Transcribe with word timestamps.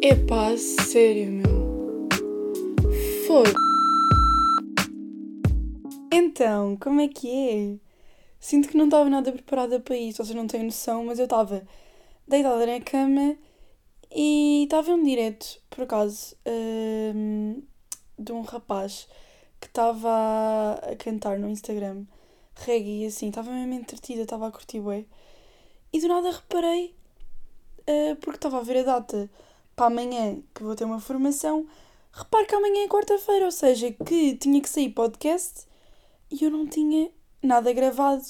Epá, 0.00 0.56
sério, 0.56 1.32
meu. 1.32 2.08
Foda. 3.26 3.52
Então, 6.12 6.76
como 6.76 7.00
é 7.00 7.08
que 7.08 7.28
é? 7.28 7.76
Sinto 8.38 8.68
que 8.68 8.76
não 8.76 8.84
estava 8.84 9.10
nada 9.10 9.32
preparada 9.32 9.80
para 9.80 9.96
isto, 9.96 10.24
vocês 10.24 10.36
não 10.36 10.46
têm 10.46 10.62
noção, 10.62 11.04
mas 11.04 11.18
eu 11.18 11.24
estava 11.24 11.66
deitada 12.28 12.64
na 12.64 12.80
cama 12.80 13.36
e 14.14 14.62
estava 14.64 14.92
um 14.92 15.02
direto, 15.02 15.60
por 15.68 15.82
acaso, 15.82 16.36
hum, 16.46 17.60
de 18.16 18.30
um 18.30 18.42
rapaz 18.42 19.08
que 19.60 19.66
estava 19.66 20.74
a 20.74 20.94
cantar 20.94 21.40
no 21.40 21.48
Instagram 21.48 22.04
reggae 22.54 23.02
e 23.02 23.06
assim, 23.06 23.30
estava 23.30 23.50
mesmo 23.50 23.74
entretida, 23.74 24.22
estava 24.22 24.46
a 24.46 24.52
curtir 24.52 24.80
bué. 24.80 25.06
E 25.92 26.00
do 26.00 26.06
nada 26.06 26.30
reparei, 26.30 26.94
uh, 27.80 28.14
porque 28.20 28.36
estava 28.36 28.58
a 28.58 28.62
ver 28.62 28.78
a 28.78 28.82
data 28.84 29.28
para 29.78 29.86
amanhã 29.86 30.42
que 30.52 30.64
vou 30.64 30.74
ter 30.74 30.84
uma 30.84 30.98
formação, 30.98 31.64
repare 32.12 32.46
que 32.46 32.54
amanhã 32.56 32.84
é 32.84 32.88
quarta-feira, 32.88 33.44
ou 33.44 33.52
seja, 33.52 33.92
que 33.92 34.34
tinha 34.34 34.60
que 34.60 34.68
sair 34.68 34.90
podcast 34.90 35.66
e 36.32 36.42
eu 36.44 36.50
não 36.50 36.66
tinha 36.66 37.08
nada 37.40 37.72
gravado, 37.72 38.24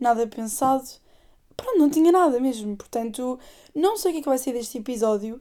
nada 0.00 0.26
pensado. 0.26 0.88
Pronto, 1.54 1.78
não 1.78 1.90
tinha 1.90 2.10
nada 2.10 2.40
mesmo. 2.40 2.74
Portanto, 2.74 3.38
não 3.74 3.98
sei 3.98 4.10
o 4.10 4.14
que 4.14 4.20
é 4.20 4.22
que 4.22 4.28
vai 4.28 4.38
ser 4.38 4.54
deste 4.54 4.78
episódio. 4.78 5.38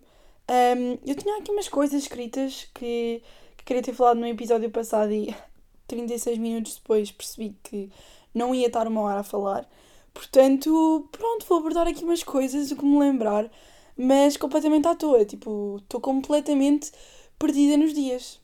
Um, 0.49 0.97
eu 1.09 1.15
tinha 1.15 1.37
aqui 1.37 1.49
umas 1.49 1.69
coisas 1.69 2.03
escritas 2.03 2.67
que, 2.73 3.23
que 3.55 3.63
queria 3.63 3.81
ter 3.81 3.93
falado 3.93 4.19
no 4.19 4.27
episódio 4.27 4.69
passado 4.69 5.13
e 5.13 5.33
36 5.87 6.37
minutos 6.39 6.75
depois 6.75 7.09
percebi 7.09 7.55
que 7.63 7.89
não 8.33 8.53
ia 8.53 8.67
estar 8.67 8.85
uma 8.85 8.99
hora 8.99 9.21
a 9.21 9.23
falar. 9.23 9.65
Portanto, 10.13 11.07
pronto, 11.09 11.45
vou 11.47 11.59
abordar 11.59 11.87
aqui 11.87 12.03
umas 12.03 12.21
coisas, 12.21 12.69
o 12.69 12.75
que 12.75 12.85
me 12.85 12.99
lembrar, 12.99 13.49
mas 13.97 14.37
completamente 14.37 14.87
à 14.87 14.95
toa. 14.95 15.25
Tipo, 15.25 15.77
estou 15.81 16.01
completamente 16.01 16.91
perdida 17.37 17.77
nos 17.77 17.93
dias. 17.93 18.41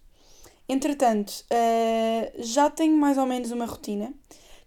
Entretanto, 0.68 1.46
uh, 1.52 2.44
já 2.44 2.70
tenho 2.70 2.96
mais 2.96 3.18
ou 3.18 3.26
menos 3.26 3.52
uma 3.52 3.66
rotina. 3.66 4.14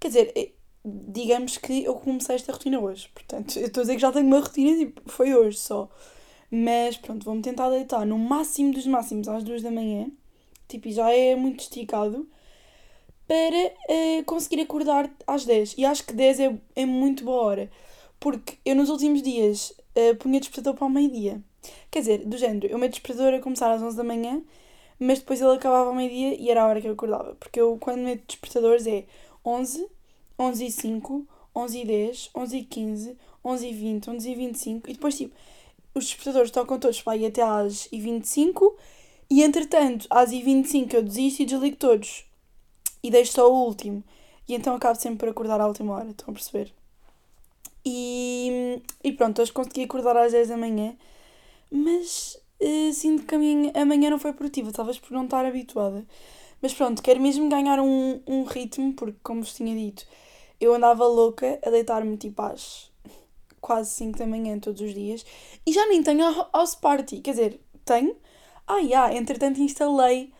Quer 0.00 0.08
dizer, 0.08 0.32
eh, 0.34 0.50
digamos 0.84 1.58
que 1.58 1.84
eu 1.84 1.94
comecei 1.94 2.34
esta 2.34 2.52
rotina 2.52 2.80
hoje. 2.80 3.08
Portanto, 3.14 3.56
eu 3.58 3.66
estou 3.66 3.82
a 3.82 3.84
dizer 3.84 3.94
que 3.94 4.02
já 4.02 4.10
tenho 4.12 4.26
uma 4.26 4.40
rotina, 4.40 4.76
tipo, 4.76 5.00
foi 5.06 5.34
hoje 5.34 5.58
só. 5.58 5.88
Mas 6.50 6.96
pronto, 6.96 7.24
vou-me 7.24 7.40
tentar 7.40 7.70
deitar 7.70 8.04
no 8.04 8.18
máximo 8.18 8.72
dos 8.72 8.86
máximos 8.86 9.28
às 9.28 9.44
duas 9.44 9.62
da 9.62 9.70
manhã. 9.70 10.10
Tipo, 10.68 10.90
já 10.90 11.12
é 11.12 11.36
muito 11.36 11.60
esticado 11.60 12.28
para 13.26 13.72
uh, 14.18 14.24
conseguir 14.26 14.60
acordar 14.60 15.10
às 15.26 15.44
10. 15.44 15.76
E 15.78 15.84
acho 15.84 16.04
que 16.04 16.12
10 16.12 16.40
é, 16.40 16.58
é 16.76 16.84
muito 16.84 17.24
boa 17.24 17.42
hora. 17.42 17.70
Porque 18.18 18.58
eu 18.64 18.74
nos 18.74 18.90
últimos 18.90 19.22
dias 19.22 19.72
uh, 19.96 20.16
punha 20.16 20.40
despertador 20.40 20.74
para 20.74 20.86
o 20.86 20.90
meio-dia. 20.90 21.40
Quer 21.90 22.00
dizer, 22.00 22.18
do 22.26 22.36
género, 22.36 22.66
eu 22.66 22.78
meto 22.78 22.92
despertador 22.92 23.34
a 23.34 23.40
começar 23.40 23.72
às 23.72 23.82
11 23.82 23.96
da 23.96 24.04
manhã, 24.04 24.42
mas 24.98 25.18
depois 25.20 25.40
ele 25.40 25.54
acabava 25.54 25.88
ao 25.90 25.94
meio-dia 25.94 26.34
e 26.40 26.50
era 26.50 26.62
a 26.62 26.66
hora 26.66 26.80
que 26.80 26.88
eu 26.88 26.92
acordava. 26.92 27.34
Porque 27.36 27.60
eu, 27.60 27.76
quando 27.78 28.00
meto 28.00 28.24
despertadores, 28.26 28.86
é 28.86 29.04
11, 29.44 29.86
11 30.38 30.66
e 30.66 30.70
5, 30.70 31.26
11 31.54 31.80
e 31.80 31.84
10, 31.84 32.30
11 32.34 32.56
e 32.56 32.64
15, 32.64 33.16
11 33.44 33.68
e 33.68 33.72
20, 33.72 34.10
11 34.10 34.30
e 34.30 34.34
25. 34.34 34.90
E 34.90 34.92
depois, 34.94 35.16
tipo, 35.16 35.34
os 35.94 36.04
despertadores 36.06 36.50
tocam 36.50 36.78
todos 36.78 37.02
para 37.02 37.16
ir 37.16 37.26
até 37.26 37.42
às 37.42 37.88
e 37.92 38.00
25 38.00 38.76
e 39.30 39.42
entretanto, 39.42 40.06
às 40.10 40.30
e 40.32 40.42
25 40.42 40.94
eu 40.96 41.02
desisto 41.02 41.42
e 41.42 41.46
desligo 41.46 41.76
todos 41.76 42.24
e 43.02 43.10
deixo 43.10 43.32
só 43.32 43.50
o 43.50 43.64
último. 43.66 44.04
E 44.48 44.54
então 44.54 44.74
acabo 44.74 44.98
sempre 44.98 45.20
por 45.20 45.28
acordar 45.28 45.60
à 45.60 45.66
última 45.66 45.94
hora, 45.94 46.10
estão 46.10 46.30
a 46.30 46.32
perceber? 46.32 46.72
E, 47.84 48.80
e 49.02 49.12
pronto, 49.12 49.42
hoje 49.42 49.52
consegui 49.52 49.84
acordar 49.84 50.16
às 50.16 50.32
10 50.32 50.48
da 50.48 50.56
manhã, 50.56 50.96
mas 51.70 52.38
uh, 52.60 52.92
sinto 52.92 53.24
que 53.24 53.34
a, 53.34 53.38
minha, 53.38 53.72
a 53.74 53.84
manhã 53.84 54.10
não 54.10 54.18
foi 54.18 54.32
produtiva, 54.32 54.70
talvez 54.72 54.98
por 54.98 55.12
não 55.12 55.24
estar 55.24 55.44
habituada. 55.44 56.04
Mas 56.60 56.72
pronto, 56.72 57.02
quero 57.02 57.20
mesmo 57.20 57.48
ganhar 57.48 57.80
um, 57.80 58.20
um 58.26 58.44
ritmo, 58.44 58.92
porque 58.92 59.18
como 59.22 59.42
vos 59.42 59.54
tinha 59.54 59.74
dito, 59.74 60.06
eu 60.60 60.72
andava 60.74 61.04
louca 61.06 61.58
a 61.64 61.70
deitar-me 61.70 62.16
tipo 62.16 62.40
às 62.40 62.92
quase 63.60 63.90
5 63.90 64.18
da 64.18 64.26
manhã 64.26 64.58
todos 64.58 64.80
os 64.80 64.92
dias 64.92 65.24
e 65.64 65.72
já 65.72 65.86
nem 65.86 66.02
tenho 66.02 66.24
house 66.52 66.74
party, 66.74 67.20
quer 67.20 67.30
dizer, 67.30 67.60
tenho. 67.84 68.16
Ah, 68.66 68.78
yeah, 68.78 69.14
entretanto 69.14 69.60
instalei 69.60 70.32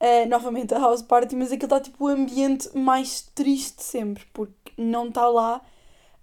uh, 0.00 0.28
novamente 0.28 0.74
a 0.74 0.78
house 0.78 1.02
party, 1.02 1.36
mas 1.36 1.52
aquilo 1.52 1.64
está 1.64 1.80
tipo 1.80 2.04
o 2.04 2.08
ambiente 2.08 2.68
mais 2.76 3.22
triste 3.34 3.82
sempre, 3.82 4.24
porque 4.32 4.72
não 4.76 5.08
está 5.08 5.26
lá 5.28 5.62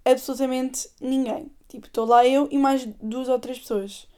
absolutamente 0.04 0.88
ninguém. 1.00 1.50
Tipo, 1.68 1.86
estou 1.86 2.06
lá 2.06 2.26
eu 2.26 2.48
e 2.50 2.58
mais 2.58 2.84
duas 3.00 3.28
ou 3.28 3.38
três 3.38 3.58
pessoas. 3.58 4.08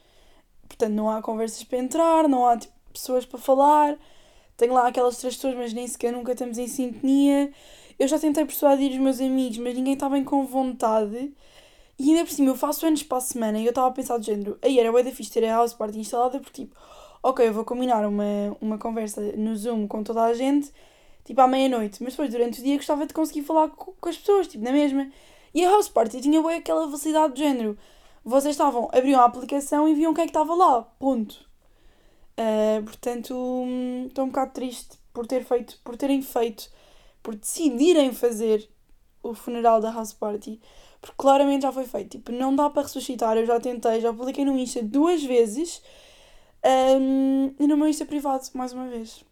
Portanto, 0.68 0.92
não 0.92 1.10
há 1.10 1.20
conversas 1.20 1.62
para 1.64 1.78
entrar, 1.78 2.28
não 2.28 2.46
há 2.46 2.56
tipo, 2.56 2.72
pessoas 2.92 3.24
para 3.24 3.38
falar. 3.38 3.98
Tenho 4.56 4.72
lá 4.72 4.88
aquelas 4.88 5.18
três 5.18 5.34
pessoas, 5.36 5.54
mas 5.54 5.72
nem 5.72 5.86
sequer 5.86 6.12
nunca 6.12 6.32
estamos 6.32 6.58
em 6.58 6.66
sintonia. 6.66 7.52
Eu 7.98 8.08
já 8.08 8.18
tentei 8.18 8.44
persuadir 8.44 8.90
os 8.90 8.98
meus 8.98 9.20
amigos, 9.20 9.58
mas 9.58 9.74
ninguém 9.74 9.94
está 9.94 10.08
bem 10.08 10.24
com 10.24 10.44
vontade. 10.46 11.32
E 11.98 12.10
ainda 12.10 12.24
por 12.24 12.32
cima, 12.32 12.48
eu 12.50 12.56
faço 12.56 12.86
anos 12.86 13.02
para 13.02 13.18
a 13.18 13.20
semana 13.20 13.58
e 13.58 13.64
eu 13.64 13.70
estava 13.70 13.88
a 13.88 13.92
pensar 13.92 14.18
do 14.18 14.24
género, 14.24 14.58
aí 14.62 14.78
era 14.80 14.90
bué 14.90 15.02
da 15.02 15.10
ter 15.10 15.44
a 15.44 15.56
house 15.56 15.74
party 15.74 15.98
instalada, 15.98 16.40
porque 16.40 16.64
tipo, 16.64 16.74
ok, 17.22 17.46
eu 17.46 17.52
vou 17.52 17.64
combinar 17.64 18.04
uma, 18.06 18.56
uma 18.60 18.78
conversa 18.78 19.20
no 19.36 19.54
Zoom 19.54 19.86
com 19.86 20.02
toda 20.02 20.22
a 20.22 20.34
gente, 20.34 20.72
tipo 21.24 21.40
à 21.40 21.46
meia-noite, 21.46 22.02
mas 22.02 22.14
depois 22.14 22.30
durante 22.30 22.60
o 22.60 22.64
dia 22.64 22.76
gostava 22.76 23.06
de 23.06 23.14
conseguir 23.14 23.42
falar 23.42 23.68
com, 23.68 23.92
com 23.92 24.08
as 24.08 24.16
pessoas, 24.16 24.48
tipo, 24.48 24.64
na 24.64 24.72
mesma. 24.72 25.08
E 25.54 25.64
a 25.64 25.70
House 25.70 25.88
Party 25.88 26.20
tinha 26.20 26.42
bem 26.42 26.56
aquela 26.56 26.86
velocidade 26.86 27.34
do 27.34 27.38
género. 27.38 27.78
Vocês 28.24 28.54
estavam, 28.54 28.88
abriam 28.92 29.20
a 29.20 29.24
aplicação 29.24 29.88
e 29.88 29.94
viam 29.94 30.14
quem 30.14 30.22
é 30.22 30.26
que 30.26 30.30
estava 30.30 30.54
lá, 30.54 30.82
ponto. 30.98 31.44
Uh, 32.38 32.82
portanto, 32.84 33.34
estou 34.06 34.24
um 34.24 34.28
bocado 34.28 34.52
triste 34.52 34.98
por, 35.12 35.26
ter 35.26 35.44
feito, 35.44 35.78
por 35.84 35.96
terem 35.96 36.22
feito, 36.22 36.70
por 37.22 37.34
decidirem 37.34 38.12
fazer 38.12 38.68
o 39.22 39.34
funeral 39.34 39.80
da 39.80 39.90
House 39.90 40.12
Party, 40.12 40.60
porque 41.00 41.14
claramente 41.16 41.62
já 41.62 41.72
foi 41.72 41.84
feito. 41.84 42.12
Tipo, 42.12 42.32
não 42.32 42.54
dá 42.54 42.70
para 42.70 42.82
ressuscitar, 42.82 43.36
eu 43.36 43.46
já 43.46 43.60
tentei, 43.60 44.00
já 44.00 44.12
publiquei 44.12 44.44
no 44.44 44.58
Insta 44.58 44.82
duas 44.82 45.22
vezes 45.22 45.82
um, 46.64 47.54
e 47.58 47.66
no 47.66 47.76
meu 47.76 47.88
Insta 47.88 48.04
privado, 48.04 48.44
mais 48.54 48.72
uma 48.72 48.88
vez. 48.88 49.24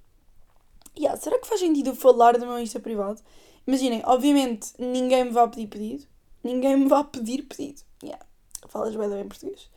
Yeah, 0.99 1.19
será 1.19 1.39
que 1.39 1.47
faz 1.47 1.61
sentido 1.61 1.95
falar 1.95 2.37
do 2.37 2.47
meu 2.47 2.59
Insta 2.59 2.81
privado? 2.81 3.21
Imaginem, 3.67 4.03
obviamente 4.05 4.73
ninguém 4.79 5.25
me 5.25 5.31
vai 5.31 5.49
pedir 5.49 5.69
pedido. 5.69 6.10
Ninguém 6.43 6.77
me 6.77 6.89
vai 6.89 7.05
pedir 7.05 7.43
pedido. 7.43 7.83
Yeah. 8.03 8.25
Falas 8.69 8.95
bem 8.97 9.09
bem 9.09 9.29
português. 9.29 9.71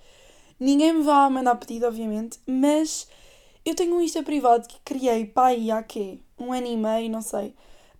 Ninguém 0.60 0.94
me 0.94 1.04
vai 1.04 1.30
mandar 1.30 1.56
pedido, 1.56 1.88
obviamente, 1.88 2.40
mas 2.46 3.08
eu 3.66 3.76
tenho 3.76 3.96
um 3.96 4.02
Insta 4.02 4.24
privado 4.24 4.68
que 4.68 4.80
criei 4.86 5.32
aí 5.36 5.72
há 5.72 5.84
quê? 5.84 6.20
Um 6.38 6.54
ano 6.54 6.68
e 6.68 6.78
meio, 6.78 7.10
não 7.10 7.22
sei. 7.22 7.54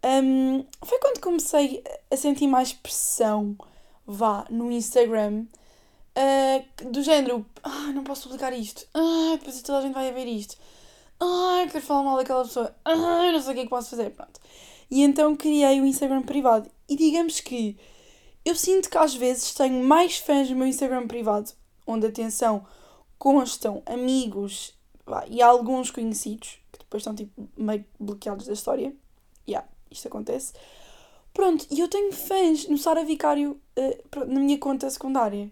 Um, 0.04 0.66
foi 0.84 1.00
quando 1.00 1.20
comecei 1.20 1.84
a 2.12 2.16
sentir 2.16 2.48
mais 2.48 2.74
pressão, 2.74 3.58
vá, 4.06 4.46
no 4.50 4.72
Instagram 4.72 5.46
Uh, 6.16 6.92
do 6.92 7.02
género, 7.02 7.44
ah, 7.64 7.92
não 7.92 8.04
posso 8.04 8.26
publicar 8.26 8.54
isto, 8.54 8.86
ah, 8.94 9.36
depois 9.36 9.60
toda 9.64 9.80
a 9.80 9.82
gente 9.82 9.96
vai 9.96 10.12
ver 10.12 10.28
isto, 10.28 10.56
ah, 11.20 11.66
quero 11.72 11.84
falar 11.84 12.04
mal 12.04 12.18
daquela 12.18 12.44
pessoa, 12.44 12.76
ah, 12.86 13.32
não 13.32 13.42
sei 13.42 13.52
o 13.52 13.56
que 13.56 13.62
é 13.62 13.64
que 13.64 13.70
posso 13.70 13.90
fazer, 13.90 14.12
pronto. 14.12 14.40
E 14.92 15.02
então 15.02 15.36
criei 15.36 15.82
o 15.82 15.86
Instagram 15.86 16.22
privado. 16.22 16.70
E 16.88 16.96
digamos 16.96 17.40
que 17.40 17.78
eu 18.46 18.56
sinto 18.56 18.90
que 18.90 18.98
às 18.98 19.16
vezes 19.16 19.54
tenho 19.54 19.84
mais 19.84 20.18
fãs 20.18 20.50
no 20.50 20.56
meu 20.56 20.68
Instagram 20.68 21.08
privado, 21.08 21.52
onde, 21.86 22.08
atenção, 22.08 22.66
constam 23.18 23.82
amigos 23.86 24.78
e 25.30 25.42
alguns 25.42 25.92
conhecidos, 25.92 26.60
que 26.72 26.80
depois 26.80 27.02
estão 27.02 27.16
tipo 27.16 27.50
meio 27.58 27.86
bloqueados 28.00 28.48
da 28.48 28.54
história. 28.54 28.96
Yeah, 29.48 29.68
isto 29.92 30.08
acontece. 30.08 30.54
Pronto, 31.34 31.66
e 31.72 31.80
eu 31.80 31.88
tenho 31.88 32.12
fãs 32.14 32.68
no 32.68 32.78
Sara 32.78 33.04
Vicário 33.04 33.60
uh, 33.78 34.26
na 34.26 34.40
minha 34.40 34.58
conta 34.58 34.90
secundária. 34.90 35.52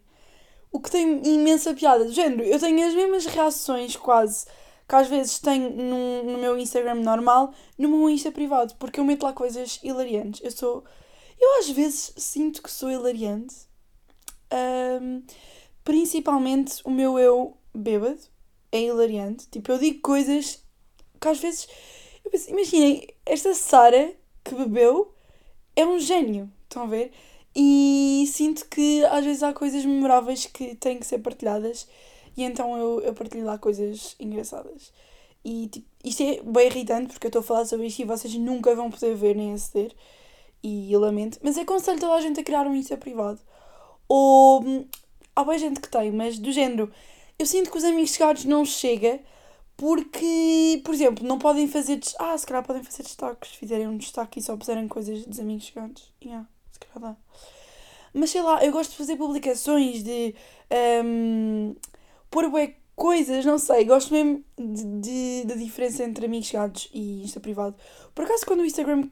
O 0.72 0.80
que 0.80 0.92
tem 0.92 1.22
imensa 1.26 1.74
piada. 1.74 2.06
Do 2.06 2.14
género, 2.14 2.44
eu 2.44 2.60
tenho 2.60 2.88
as 2.88 2.94
mesmas 2.94 3.26
reações 3.26 3.96
quase 3.96 4.46
que 4.88 4.96
às 4.96 5.08
vezes 5.08 5.40
tenho 5.40 5.70
no, 5.70 6.24
no 6.34 6.38
meu 6.38 6.58
Instagram 6.58 6.96
normal, 6.96 7.54
no 7.78 7.88
meu 7.88 8.10
Insta 8.10 8.32
privado, 8.32 8.76
porque 8.76 9.00
eu 9.00 9.06
meto 9.06 9.24
lá 9.24 9.32
coisas 9.32 9.80
hilariantes. 9.82 10.42
Eu 10.44 10.52
sou. 10.52 10.84
Eu 11.42 11.60
às 11.60 11.70
vezes 11.70 12.14
sinto 12.18 12.62
que 12.62 12.70
sou 12.70 12.92
hilariante. 12.92 13.56
Um, 15.02 15.24
principalmente 15.84 16.82
o 16.86 16.92
meu 16.92 17.18
eu 17.18 17.58
bêbado 17.74 18.22
é 18.72 18.82
hilariante. 18.82 19.48
Tipo, 19.50 19.72
eu 19.72 19.80
digo 19.80 20.02
coisas 20.02 20.64
que 21.20 21.28
às 21.28 21.40
vezes. 21.40 21.68
Eu 22.24 22.30
penso, 22.30 22.52
imaginem, 22.52 23.08
esta 23.26 23.56
Sara 23.56 24.14
que 24.44 24.54
bebeu 24.54 25.14
é 25.76 25.86
um 25.86 26.00
gênio. 26.00 26.52
Estão 26.64 26.84
a 26.84 26.88
ver? 26.88 27.12
E 27.56 28.26
sinto 28.32 28.68
que 28.70 29.04
às 29.06 29.26
vezes 29.26 29.44
há 29.44 29.52
coisas 29.52 29.84
memoráveis 29.84 30.46
que 30.46 30.76
têm 30.76 31.00
que 31.00 31.06
ser 31.06 31.20
partilhadas 31.20 31.88
e 32.38 32.44
então 32.44 32.78
eu, 32.78 33.02
eu 33.02 33.14
partilho 33.14 33.46
lá 33.46 33.58
coisas 33.58 34.16
engraçadas. 34.20 34.94
E 35.44 35.68
tipo, 35.68 35.88
isto 36.04 36.24
é 36.24 36.42
bem 36.44 36.68
irritante 36.68 37.12
porque 37.12 37.28
eu 37.28 37.30
estou 37.30 37.42
a 37.42 37.44
falar 37.44 37.66
sobre 37.66 37.88
isto 37.88 38.00
e 38.02 38.06
vocês 38.06 38.34
nunca 38.36 38.76
vão 38.76 38.90
poder 38.92 39.16
ver 39.16 39.36
nem 39.36 39.54
aceder. 39.54 39.94
E 40.64 40.96
lamento. 40.96 41.40
Mas 41.42 41.58
aconselho 41.58 42.00
toda 42.00 42.14
a 42.14 42.22
gente 42.22 42.40
a 42.40 42.44
criar 42.44 42.68
um 42.68 42.76
Insta 42.76 42.98
privado. 42.98 43.40
Ou 44.08 44.62
hum, 44.64 44.86
há 45.36 45.44
boa 45.44 45.58
gente 45.58 45.80
que 45.80 45.90
tem, 45.90 46.12
mas 46.12 46.38
do 46.38 46.52
género. 46.52 46.92
eu 47.40 47.46
sinto 47.46 47.72
que 47.72 47.78
os 47.78 47.84
amigos 47.84 48.12
chegados 48.12 48.46
não 48.46 48.66
chega 48.66 49.20
porque, 49.82 50.80
por 50.86 50.94
exemplo, 50.94 51.28
não 51.28 51.40
podem 51.40 51.68
fazer. 51.68 52.00
Ah, 52.20 52.38
se 52.38 52.46
calhar 52.46 52.64
podem 52.64 52.84
fazer 52.84 53.04
destaques. 53.04 53.52
Fizerem 53.56 53.88
um 53.88 53.98
destaque 53.98 54.40
e 54.40 54.42
só 54.44 54.56
puserem 54.56 54.88
coisas 54.88 55.26
dos 55.26 55.40
amigos 55.40 55.66
chegados. 55.66 56.14
Yeah, 56.24 56.48
se 56.72 56.80
calhar 56.80 57.14
dá. 57.14 57.18
Mas 58.14 58.30
sei 58.30 58.42
lá, 58.42 58.64
eu 58.64 58.72
gosto 58.72 58.92
de 58.92 58.98
fazer 58.98 59.16
publicações, 59.16 60.04
de 60.04 60.36
um, 61.04 61.76
pôr 62.30 62.50
bué 62.50 62.76
coisas, 62.96 63.44
não 63.46 63.58
sei. 63.58 63.86
Gosto 63.86 64.14
mesmo 64.14 64.44
de, 64.56 64.84
de, 65.00 65.46
da 65.46 65.56
diferença 65.56 66.04
entre 66.04 66.26
amigos 66.26 66.48
chegados 66.48 66.90
e 66.94 67.24
Insta 67.24 67.40
privado. 67.40 67.76
Por 68.14 68.26
acaso, 68.26 68.46
quando 68.46 68.60
o 68.60 68.66
Instagram 68.66 69.10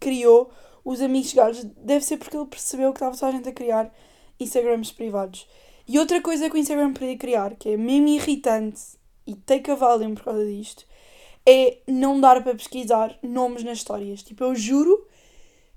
criou 0.00 0.50
os 0.84 1.00
amigos 1.00 1.30
chegados, 1.30 1.62
deve 1.76 2.04
ser 2.04 2.16
porque 2.16 2.36
ele 2.36 2.46
percebeu 2.46 2.92
que 2.92 2.96
estava 2.96 3.14
só 3.14 3.26
a 3.26 3.30
gente 3.30 3.48
a 3.48 3.52
criar 3.52 3.94
Instagrams 4.40 4.90
privados. 4.90 5.46
E 5.86 5.98
outra 5.98 6.20
coisa 6.20 6.48
que 6.48 6.56
o 6.56 6.58
Instagram 6.58 6.92
podia 6.92 7.16
criar, 7.16 7.54
que 7.56 7.68
é 7.68 7.76
mesmo 7.76 8.08
irritante 8.08 8.80
e 9.26 9.36
a 9.70 9.74
volume 9.74 10.14
por 10.14 10.24
causa 10.24 10.44
disto, 10.44 10.86
é 11.46 11.78
não 11.86 12.20
dar 12.20 12.42
para 12.42 12.54
pesquisar 12.54 13.18
nomes 13.22 13.62
nas 13.62 13.78
histórias. 13.78 14.22
Tipo, 14.22 14.44
eu 14.44 14.54
juro 14.54 15.06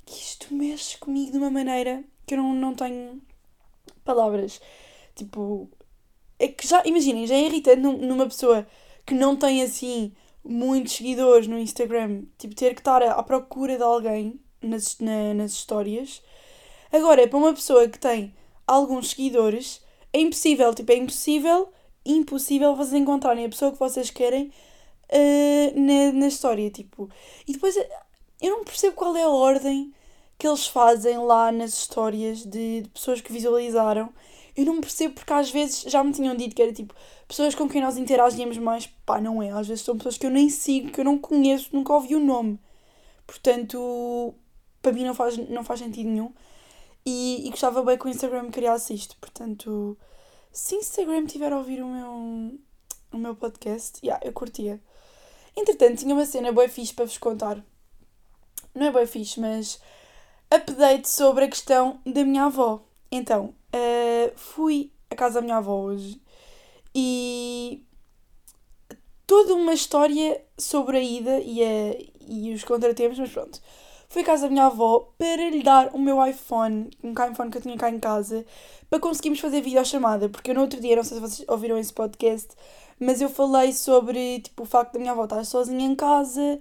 que 0.06 0.14
isto 0.14 0.54
mexe 0.54 0.98
comigo 0.98 1.32
de 1.32 1.38
uma 1.38 1.50
maneira 1.50 2.04
que 2.26 2.34
eu 2.34 2.38
não, 2.38 2.54
não 2.54 2.76
tenho 2.76 3.22
palavras. 4.04 4.62
Tipo, 5.16 5.70
é 6.40 6.48
que 6.48 6.68
já, 6.68 6.84
imaginem, 6.86 7.28
já 7.28 7.36
é 7.36 7.46
irritante 7.46 7.82
numa 7.82 8.26
pessoa 8.26 8.68
que 9.06 9.14
não 9.14 9.36
tem 9.36 9.62
assim 9.62 10.14
muitos 10.44 10.94
seguidores 10.94 11.48
no 11.48 11.58
Instagram, 11.58 12.24
tipo, 12.38 12.56
ter 12.56 12.74
que 12.74 12.82
estar 12.82 13.02
à 13.02 13.24
procura 13.24 13.78
de 13.78 13.84
alguém 13.84 14.40
nas, 14.62 14.98
na, 15.00 15.34
nas 15.34 15.52
histórias. 15.52 16.22
Agora, 16.92 17.28
para 17.28 17.38
uma 17.38 17.54
pessoa 17.54 17.88
que 17.88 18.00
tem 18.00 18.34
alguns 18.68 19.12
seguidores, 19.12 19.82
é 20.12 20.20
impossível, 20.20 20.74
tipo, 20.74 20.92
é 20.92 20.96
impossível, 20.96 21.70
impossível 22.06 22.76
vocês 22.76 22.94
encontrarem 23.02 23.46
a 23.46 23.50
pessoa 23.50 23.72
que 23.72 23.80
vocês 23.80 24.10
querem 24.10 24.52
uh, 25.10 25.80
na, 25.80 26.12
na 26.14 26.28
história, 26.28 26.70
tipo. 26.70 27.10
E 27.48 27.54
depois, 27.54 27.76
eu 28.42 28.58
não 28.58 28.64
percebo 28.64 28.96
qual 28.96 29.16
é 29.16 29.24
a 29.24 29.30
ordem 29.30 29.94
que 30.38 30.48
eles 30.48 30.68
fazem 30.68 31.18
lá 31.20 31.52
nas 31.52 31.74
histórias 31.74 32.44
de, 32.44 32.82
de 32.82 32.90
pessoas 32.90 33.22
que 33.22 33.32
visualizaram. 33.32 34.14
Eu 34.56 34.66
não 34.66 34.80
percebo 34.80 35.16
porque 35.16 35.34
às 35.34 35.50
vezes 35.50 35.82
já 35.82 36.04
me 36.04 36.12
tinham 36.12 36.36
dito 36.36 36.56
que 36.56 36.62
era 36.62 36.72
tipo 36.72 36.94
pessoas 37.28 37.56
com 37.56 37.68
quem 37.68 37.82
nós 37.82 37.98
interagíamos 37.98 38.58
mais. 38.58 38.88
Pá, 39.06 39.20
não 39.20 39.42
é. 39.42 39.50
Às 39.52 39.68
vezes 39.68 39.84
são 39.84 39.98
pessoas 39.98 40.18
que 40.18 40.26
eu 40.26 40.32
nem 40.32 40.50
sigo, 40.50 40.92
que 40.92 41.00
eu 41.00 41.06
não 41.06 41.18
conheço, 41.18 41.70
nunca 41.74 41.94
ouvi 41.94 42.16
o 42.16 42.20
nome. 42.20 42.60
Portanto, 43.26 44.36
para 44.82 44.92
mim 44.92 45.06
não 45.06 45.14
faz, 45.14 45.38
não 45.50 45.64
faz 45.64 45.80
sentido 45.80 46.10
nenhum. 46.10 46.32
E, 47.06 47.48
e 47.48 47.50
gostava 47.50 47.84
bem 47.84 47.98
que 47.98 48.06
o 48.06 48.10
Instagram 48.10 48.52
criasse 48.52 48.94
isto. 48.94 49.18
Portanto, 49.20 49.98
se 50.52 50.76
Instagram 50.76 51.26
tiver 51.26 51.52
a 51.52 51.58
ouvir 51.58 51.82
o 51.82 51.88
meu, 51.88 52.60
o 53.12 53.18
meu 53.18 53.36
podcast, 53.36 54.00
yeah, 54.04 54.24
eu 54.26 54.34
curtia. 54.34 54.82
Entretanto, 55.56 56.00
tinha 56.00 56.14
uma 56.14 56.26
cena 56.26 56.52
boa 56.52 56.70
fixe 56.70 56.94
para 56.94 57.06
vos 57.06 57.18
contar. 57.18 57.64
Não 58.74 58.88
é 58.88 58.92
boa 58.92 59.06
fixe, 59.06 59.40
mas 59.40 59.80
update 60.54 61.10
sobre 61.10 61.46
a 61.46 61.48
questão 61.48 62.00
da 62.06 62.24
minha 62.24 62.46
avó. 62.46 62.84
Então, 63.12 63.54
uh, 63.74 64.32
fui 64.36 64.92
à 65.10 65.16
casa 65.16 65.36
da 65.36 65.42
minha 65.42 65.58
avó 65.58 65.76
hoje 65.82 66.22
e 66.96 67.84
toda 69.26 69.56
uma 69.56 69.74
história 69.74 70.42
sobre 70.58 70.98
a 70.98 71.02
ida 71.02 71.40
e, 71.40 71.64
a, 71.64 71.98
e 72.28 72.54
os 72.54 72.64
contratempos, 72.64 73.18
mas 73.18 73.32
pronto. 73.32 73.60
Fui 74.10 74.22
à 74.22 74.26
casa 74.26 74.44
da 74.44 74.50
minha 74.50 74.68
avó 74.68 75.12
para 75.18 75.50
lhe 75.50 75.64
dar 75.64 75.90
o 75.94 75.98
meu 75.98 76.24
iPhone, 76.24 76.90
um 77.04 77.12
iPhone 77.12 77.50
que 77.50 77.58
eu 77.58 77.62
tinha 77.62 77.76
cá 77.76 77.90
em 77.90 78.00
casa, 78.00 78.46
para 78.88 79.00
conseguirmos 79.00 79.40
fazer 79.40 79.62
videochamada, 79.62 80.30
porque 80.30 80.52
eu 80.52 80.56
no 80.56 80.62
outro 80.62 80.80
dia, 80.80 80.96
não 80.96 81.04
sei 81.04 81.16
se 81.18 81.22
vocês 81.22 81.50
ouviram 81.50 81.80
esse 81.80 81.92
podcast, 81.92 82.50
mas 83.00 83.22
eu 83.22 83.30
falei 83.30 83.74
sobre 83.74 84.40
tipo, 84.42 84.64
o 84.64 84.66
facto 84.68 84.94
da 84.94 85.00
minha 85.00 85.14
avó 85.14 85.24
estar 85.24 85.44
sozinha 85.44 85.84
em 85.84 85.96
casa, 85.96 86.60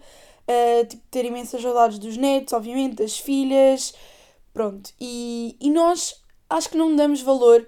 uh, 0.48 0.86
tipo, 0.86 1.02
ter 1.10 1.26
imensas 1.26 1.60
saudades 1.60 1.98
dos 1.98 2.16
netos, 2.16 2.54
obviamente, 2.54 2.96
das 2.96 3.18
filhas, 3.18 3.92
pronto. 4.54 4.90
E, 4.98 5.54
e 5.60 5.70
nós 5.70 6.21
acho 6.52 6.70
que 6.70 6.76
não 6.76 6.94
damos 6.94 7.22
valor 7.22 7.66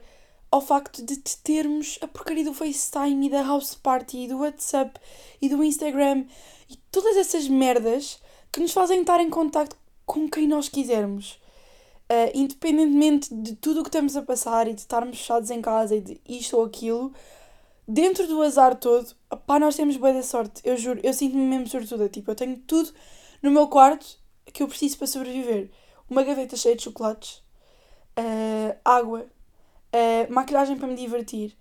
ao 0.51 0.61
facto 0.61 1.03
de 1.03 1.17
termos 1.17 1.99
a 2.01 2.07
porcaria 2.07 2.45
do 2.45 2.55
FaceTime 2.55 3.27
e 3.27 3.31
da 3.31 3.43
House 3.43 3.75
Party 3.75 4.19
e 4.19 4.29
do 4.29 4.39
WhatsApp 4.39 5.01
e 5.41 5.49
do 5.49 5.65
Instagram 5.65 6.25
e 6.71 6.77
todas 6.93 7.17
essas 7.17 7.49
merdas 7.49 8.21
que 8.53 8.61
nos 8.61 8.73
fazem 8.73 9.01
estar 9.01 9.21
em 9.21 9.31
contato 9.31 9.77
com 10.07 10.29
quem 10.29 10.47
nós 10.47 10.69
quisermos. 10.69 11.41
Uh, 12.05 12.31
independentemente 12.35 13.35
de 13.35 13.57
tudo 13.57 13.81
o 13.81 13.83
que 13.83 13.89
estamos 13.89 14.15
a 14.17 14.23
passar 14.23 14.69
e 14.69 14.75
de 14.75 14.81
estarmos 14.81 15.19
fechados 15.19 15.51
em 15.51 15.63
casa 15.63 15.97
e 15.97 16.01
de 16.01 16.21
isto 16.29 16.57
ou 16.57 16.65
aquilo, 16.65 17.13
dentro 17.89 18.27
do 18.29 18.43
azar 18.43 18.77
todo, 18.77 19.15
pá, 19.47 19.59
nós 19.59 19.75
temos 19.75 19.97
boa 19.97 20.13
da 20.13 20.23
sorte. 20.23 20.61
Eu 20.63 20.77
juro, 20.77 21.01
eu 21.03 21.13
sinto-me 21.13 21.43
mesmo 21.43 21.67
sortuda. 21.67 22.09
Tipo, 22.09 22.31
eu 22.31 22.35
tenho 22.35 22.59
tudo 22.59 22.93
no 23.43 23.51
meu 23.51 23.69
quarto 23.69 24.19
que 24.53 24.63
eu 24.63 24.69
preciso 24.69 24.99
para 24.99 25.07
sobreviver. 25.07 25.71
Uma 26.09 26.23
gaveta 26.23 26.57
cheia 26.57 26.77
de 26.77 26.83
chocolates, 26.83 27.43
uh, 28.19 28.77
água, 28.85 29.21
uh, 29.21 30.33
maquilhagem 30.33 30.77
para 30.77 30.89
me 30.89 30.95
divertir, 30.95 31.57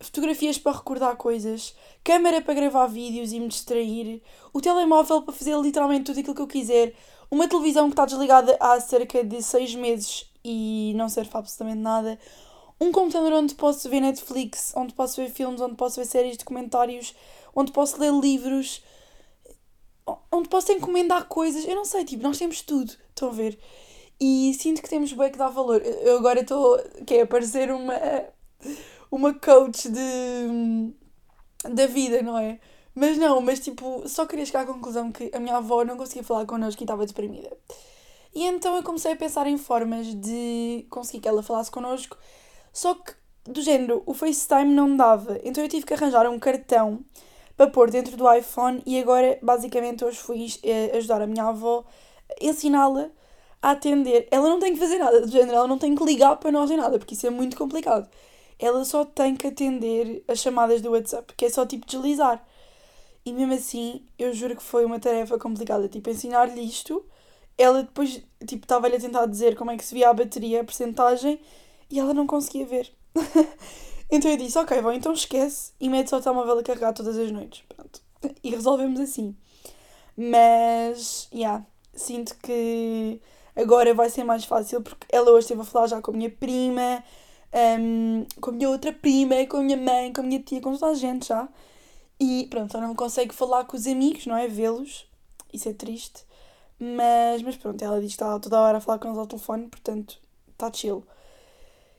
fotografias 0.00 0.58
para 0.58 0.76
recordar 0.76 1.16
coisas, 1.16 1.74
câmera 2.04 2.40
para 2.40 2.54
gravar 2.54 2.86
vídeos 2.86 3.32
e 3.32 3.40
me 3.40 3.48
distrair, 3.48 4.22
o 4.52 4.60
telemóvel 4.60 5.22
para 5.22 5.34
fazer 5.34 5.56
literalmente 5.58 6.04
tudo 6.04 6.20
aquilo 6.20 6.34
que 6.34 6.42
eu 6.42 6.46
quiser, 6.46 6.94
uma 7.30 7.48
televisão 7.48 7.86
que 7.86 7.92
está 7.92 8.04
desligada 8.04 8.56
há 8.60 8.78
cerca 8.80 9.24
de 9.24 9.42
seis 9.42 9.74
meses 9.74 10.30
e 10.44 10.92
não 10.96 11.08
serve 11.08 11.30
para 11.30 11.40
absolutamente 11.40 11.80
nada, 11.80 12.18
um 12.80 12.92
computador 12.92 13.32
onde 13.32 13.54
posso 13.54 13.88
ver 13.88 14.00
Netflix, 14.00 14.72
onde 14.76 14.92
posso 14.92 15.16
ver 15.16 15.30
filmes, 15.30 15.60
onde 15.60 15.76
posso 15.76 15.96
ver 15.96 16.06
séries, 16.06 16.36
documentários, 16.36 17.14
onde 17.54 17.72
posso 17.72 17.98
ler 17.98 18.12
livros, 18.12 18.82
onde 20.30 20.48
posso 20.48 20.70
encomendar 20.72 21.24
coisas, 21.24 21.66
eu 21.66 21.74
não 21.74 21.84
sei, 21.84 22.04
tipo, 22.04 22.22
nós 22.22 22.38
temos 22.38 22.60
tudo, 22.60 22.92
estão 23.08 23.30
a 23.30 23.32
ver? 23.32 23.58
E 24.20 24.54
sinto 24.54 24.82
que 24.82 24.88
temos 24.88 25.12
bem 25.12 25.30
que 25.30 25.38
dar 25.38 25.48
valor. 25.48 25.82
Eu 25.82 26.18
agora 26.18 26.40
estou, 26.40 26.78
que 27.06 27.14
é, 27.14 27.26
parecer 27.26 27.70
uma 27.70 27.94
uma 29.10 29.34
coach 29.34 29.88
de, 29.88 30.92
da 31.70 31.86
vida, 31.86 32.22
não 32.22 32.38
é? 32.38 32.58
Mas 32.94 33.18
não, 33.18 33.40
mas 33.40 33.60
tipo, 33.60 34.08
só 34.08 34.26
queria 34.26 34.46
chegar 34.46 34.62
à 34.62 34.66
conclusão 34.66 35.12
que 35.12 35.30
a 35.34 35.38
minha 35.38 35.56
avó 35.56 35.84
não 35.84 35.96
conseguia 35.96 36.24
falar 36.24 36.46
connosco 36.46 36.82
e 36.82 36.84
estava 36.84 37.06
deprimida. 37.06 37.54
E 38.34 38.44
então 38.44 38.76
eu 38.76 38.82
comecei 38.82 39.12
a 39.12 39.16
pensar 39.16 39.46
em 39.46 39.58
formas 39.58 40.06
de 40.14 40.86
conseguir 40.90 41.20
que 41.20 41.28
ela 41.28 41.42
falasse 41.42 41.70
connosco, 41.70 42.16
só 42.72 42.94
que 42.94 43.12
do 43.44 43.62
género, 43.62 44.02
o 44.06 44.12
FaceTime 44.12 44.74
não 44.74 44.96
dava. 44.96 45.38
Então 45.44 45.62
eu 45.62 45.68
tive 45.68 45.86
que 45.86 45.94
arranjar 45.94 46.28
um 46.28 46.38
cartão 46.38 47.04
para 47.56 47.70
pôr 47.70 47.90
dentro 47.90 48.16
do 48.16 48.30
iPhone 48.32 48.82
e 48.84 49.00
agora 49.00 49.38
basicamente 49.42 50.04
hoje 50.04 50.18
fui 50.18 50.46
eh, 50.62 50.96
ajudar 50.96 51.22
a 51.22 51.26
minha 51.26 51.44
avó, 51.44 51.84
ensiná-la 52.40 53.10
a 53.62 53.70
atender. 53.72 54.28
Ela 54.30 54.48
não 54.48 54.58
tem 54.60 54.74
que 54.74 54.78
fazer 54.78 54.98
nada, 54.98 55.20
do 55.20 55.30
género, 55.30 55.56
ela 55.56 55.68
não 55.68 55.78
tem 55.78 55.94
que 55.94 56.04
ligar 56.04 56.36
para 56.36 56.52
nós 56.52 56.70
nem 56.70 56.78
nada, 56.78 56.98
porque 56.98 57.14
isso 57.14 57.26
é 57.26 57.30
muito 57.30 57.56
complicado 57.56 58.08
ela 58.58 58.84
só 58.84 59.04
tem 59.04 59.36
que 59.36 59.46
atender 59.46 60.24
as 60.28 60.38
chamadas 60.38 60.80
do 60.80 60.90
WhatsApp, 60.90 61.34
que 61.36 61.44
é 61.44 61.50
só 61.50 61.66
tipo 61.66 61.86
deslizar. 61.86 62.44
E 63.24 63.32
mesmo 63.32 63.54
assim, 63.54 64.06
eu 64.18 64.32
juro 64.32 64.56
que 64.56 64.62
foi 64.62 64.84
uma 64.84 65.00
tarefa 65.00 65.38
complicada. 65.38 65.88
Tipo, 65.88 66.10
ensinar-lhe 66.10 66.60
isto, 66.60 67.04
ela 67.58 67.82
depois, 67.82 68.22
tipo, 68.46 68.64
estava-lhe 68.64 68.96
a 68.96 69.00
tentar 69.00 69.26
dizer 69.26 69.56
como 69.56 69.70
é 69.70 69.76
que 69.76 69.84
se 69.84 69.94
via 69.94 70.10
a 70.10 70.14
bateria, 70.14 70.60
a 70.60 70.64
percentagem, 70.64 71.40
e 71.90 71.98
ela 71.98 72.14
não 72.14 72.26
conseguia 72.26 72.64
ver. 72.64 72.90
então 74.10 74.30
eu 74.30 74.36
disse, 74.36 74.58
ok, 74.58 74.80
bom, 74.80 74.92
então 74.92 75.12
esquece 75.12 75.72
e 75.80 75.88
mete 75.88 76.10
só 76.10 76.18
o 76.18 76.22
telemóvel 76.22 76.58
a 76.58 76.62
carregar 76.62 76.92
todas 76.92 77.18
as 77.18 77.30
noites. 77.30 77.62
Pronto. 77.68 78.00
E 78.42 78.50
resolvemos 78.50 78.98
assim. 78.98 79.36
Mas, 80.16 81.28
já, 81.30 81.38
yeah, 81.38 81.66
sinto 81.94 82.36
que 82.42 83.20
agora 83.56 83.94
vai 83.94 84.10
ser 84.10 84.24
mais 84.24 84.44
fácil, 84.44 84.82
porque 84.82 85.06
ela 85.10 85.30
hoje 85.30 85.44
esteve 85.44 85.62
a 85.62 85.64
falar 85.64 85.86
já 85.86 86.02
com 86.02 86.10
a 86.10 86.14
minha 86.14 86.30
prima, 86.30 87.02
um, 87.80 88.26
com 88.40 88.50
a 88.50 88.52
minha 88.52 88.68
outra 88.68 88.92
prima, 88.92 89.34
com 89.46 89.58
a 89.58 89.62
minha 89.62 89.76
mãe, 89.76 90.12
com 90.12 90.20
a 90.20 90.24
minha 90.24 90.40
tia, 90.40 90.60
com 90.60 90.76
toda 90.76 90.92
a 90.92 90.94
gente 90.94 91.28
já. 91.28 91.48
E 92.20 92.46
pronto, 92.50 92.76
ela 92.76 92.86
não 92.86 92.94
consegue 92.94 93.34
falar 93.34 93.64
com 93.64 93.76
os 93.76 93.86
amigos, 93.86 94.26
não 94.26 94.36
é? 94.36 94.46
Vê-los. 94.48 95.06
Isso 95.52 95.68
é 95.68 95.72
triste. 95.72 96.24
Mas, 96.78 97.42
mas 97.42 97.56
pronto, 97.56 97.82
ela 97.82 98.00
diz 98.00 98.08
que 98.08 98.14
está 98.14 98.38
toda 98.38 98.60
hora 98.60 98.78
a 98.78 98.80
falar 98.80 98.98
com 98.98 99.08
eles 99.08 99.18
ao 99.18 99.26
telefone, 99.26 99.68
portanto, 99.68 100.18
está 100.52 100.72
chill. 100.72 101.04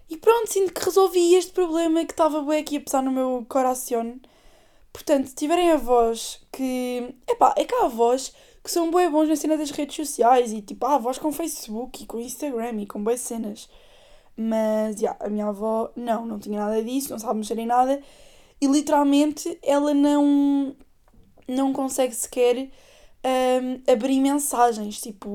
E 0.09 0.17
pronto, 0.17 0.51
sinto 0.51 0.73
que 0.73 0.85
resolvi 0.85 1.35
este 1.35 1.51
problema 1.51 2.05
que 2.05 2.13
estava 2.13 2.41
bem 2.41 2.61
aqui 2.61 2.77
a 2.77 2.81
pesar 2.81 3.01
no 3.01 3.11
meu 3.11 3.45
coração. 3.49 4.19
Portanto, 4.93 5.27
se 5.27 5.35
tiverem 5.35 5.71
avós 5.71 6.41
que. 6.51 7.13
Epá, 7.27 7.53
é 7.57 7.65
que 7.65 7.75
há 7.75 7.85
avós 7.85 8.33
que 8.67 8.71
são 8.73 8.91
bem 8.91 9.09
bons 9.09 9.29
na 9.29 9.35
cena 9.37 9.55
das 9.55 9.71
redes 9.71 9.95
sociais 9.95 10.51
e 10.51 10.61
tipo, 10.61 10.85
há 10.85 10.95
avós 10.95 11.17
com 11.17 11.31
Facebook 11.31 12.03
e 12.03 12.05
com 12.05 12.19
Instagram 12.19 12.81
e 12.81 12.85
com 12.85 13.01
boas 13.01 13.21
cenas. 13.21 13.69
Mas, 14.35 14.99
yeah, 14.99 15.17
a 15.25 15.29
minha 15.29 15.47
avó, 15.47 15.89
não, 15.95 16.25
não 16.25 16.37
tinha 16.37 16.59
nada 16.59 16.83
disso, 16.83 17.09
não 17.11 17.17
sabe 17.17 17.39
mexer 17.39 17.57
em 17.57 17.65
nada. 17.65 18.03
E, 18.59 18.67
literalmente, 18.67 19.57
ela 19.63 19.93
não, 19.93 20.75
não 21.47 21.71
consegue 21.71 22.13
sequer 22.13 22.69
um, 23.23 23.89
abrir 23.89 24.19
mensagens. 24.19 24.99
Tipo, 24.99 25.29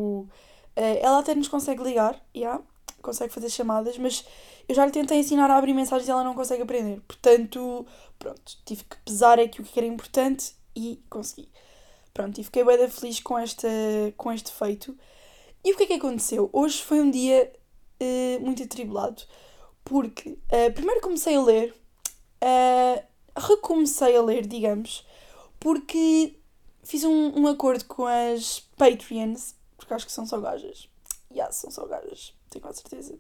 uh, 0.77 0.99
ela 1.01 1.21
até 1.21 1.35
nos 1.35 1.49
consegue 1.49 1.83
ligar, 1.83 2.23
yeah, 2.37 2.63
consegue 3.01 3.33
fazer 3.33 3.49
chamadas, 3.49 3.97
mas 3.97 4.27
eu 4.69 4.75
já 4.75 4.85
lhe 4.85 4.93
tentei 4.93 5.21
ensinar 5.21 5.51
a 5.51 5.57
abrir 5.57 5.73
mensagens 5.73 6.07
e 6.07 6.11
ela 6.11 6.23
não 6.23 6.35
consegue 6.35 6.63
aprender. 6.63 7.01
Portanto, 7.09 7.87
pronto, 8.19 8.59
tive 8.67 8.85
que 8.85 8.97
pesar 9.07 9.41
aqui 9.41 9.63
o 9.63 9.65
que 9.65 9.81
era 9.81 9.87
importante 9.87 10.55
e 10.77 11.03
consegui. 11.09 11.49
Pronto, 12.15 12.39
e 12.41 12.45
fiquei 12.45 12.65
bem 12.65 12.89
feliz 12.89 13.21
com, 13.21 13.39
esta, 13.39 13.69
com 14.17 14.33
este 14.33 14.53
feito. 14.53 14.97
E 15.65 15.73
o 15.73 15.77
que 15.77 15.85
é 15.85 15.87
que 15.87 15.93
aconteceu? 15.95 16.51
Hoje 16.53 16.83
foi 16.83 17.01
um 17.01 17.11
dia 17.11 17.51
uh, 18.01 18.41
muito 18.41 18.63
atribulado, 18.63 19.23
porque 19.85 20.31
uh, 20.31 20.73
primeiro 20.75 21.01
comecei 21.01 21.37
a 21.37 21.43
ler, 21.43 21.75
uh, 22.43 23.03
recomecei 23.37 24.17
a 24.17 24.23
ler, 24.23 24.47
digamos, 24.47 25.07
porque 25.59 26.37
fiz 26.83 27.05
um, 27.05 27.41
um 27.41 27.47
acordo 27.47 27.85
com 27.87 28.05
as 28.07 28.61
Patreons, 28.77 29.55
porque 29.77 29.95
acho 29.95 30.07
que 30.07 30.13
são 30.13 30.27
só 30.27 30.39
gajas. 30.39 30.89
Yeah, 31.31 31.51
são 31.53 31.71
só 31.71 31.87
gajas, 31.87 32.35
tenho 32.51 32.63
quase 32.63 32.83
certeza. 32.83 33.19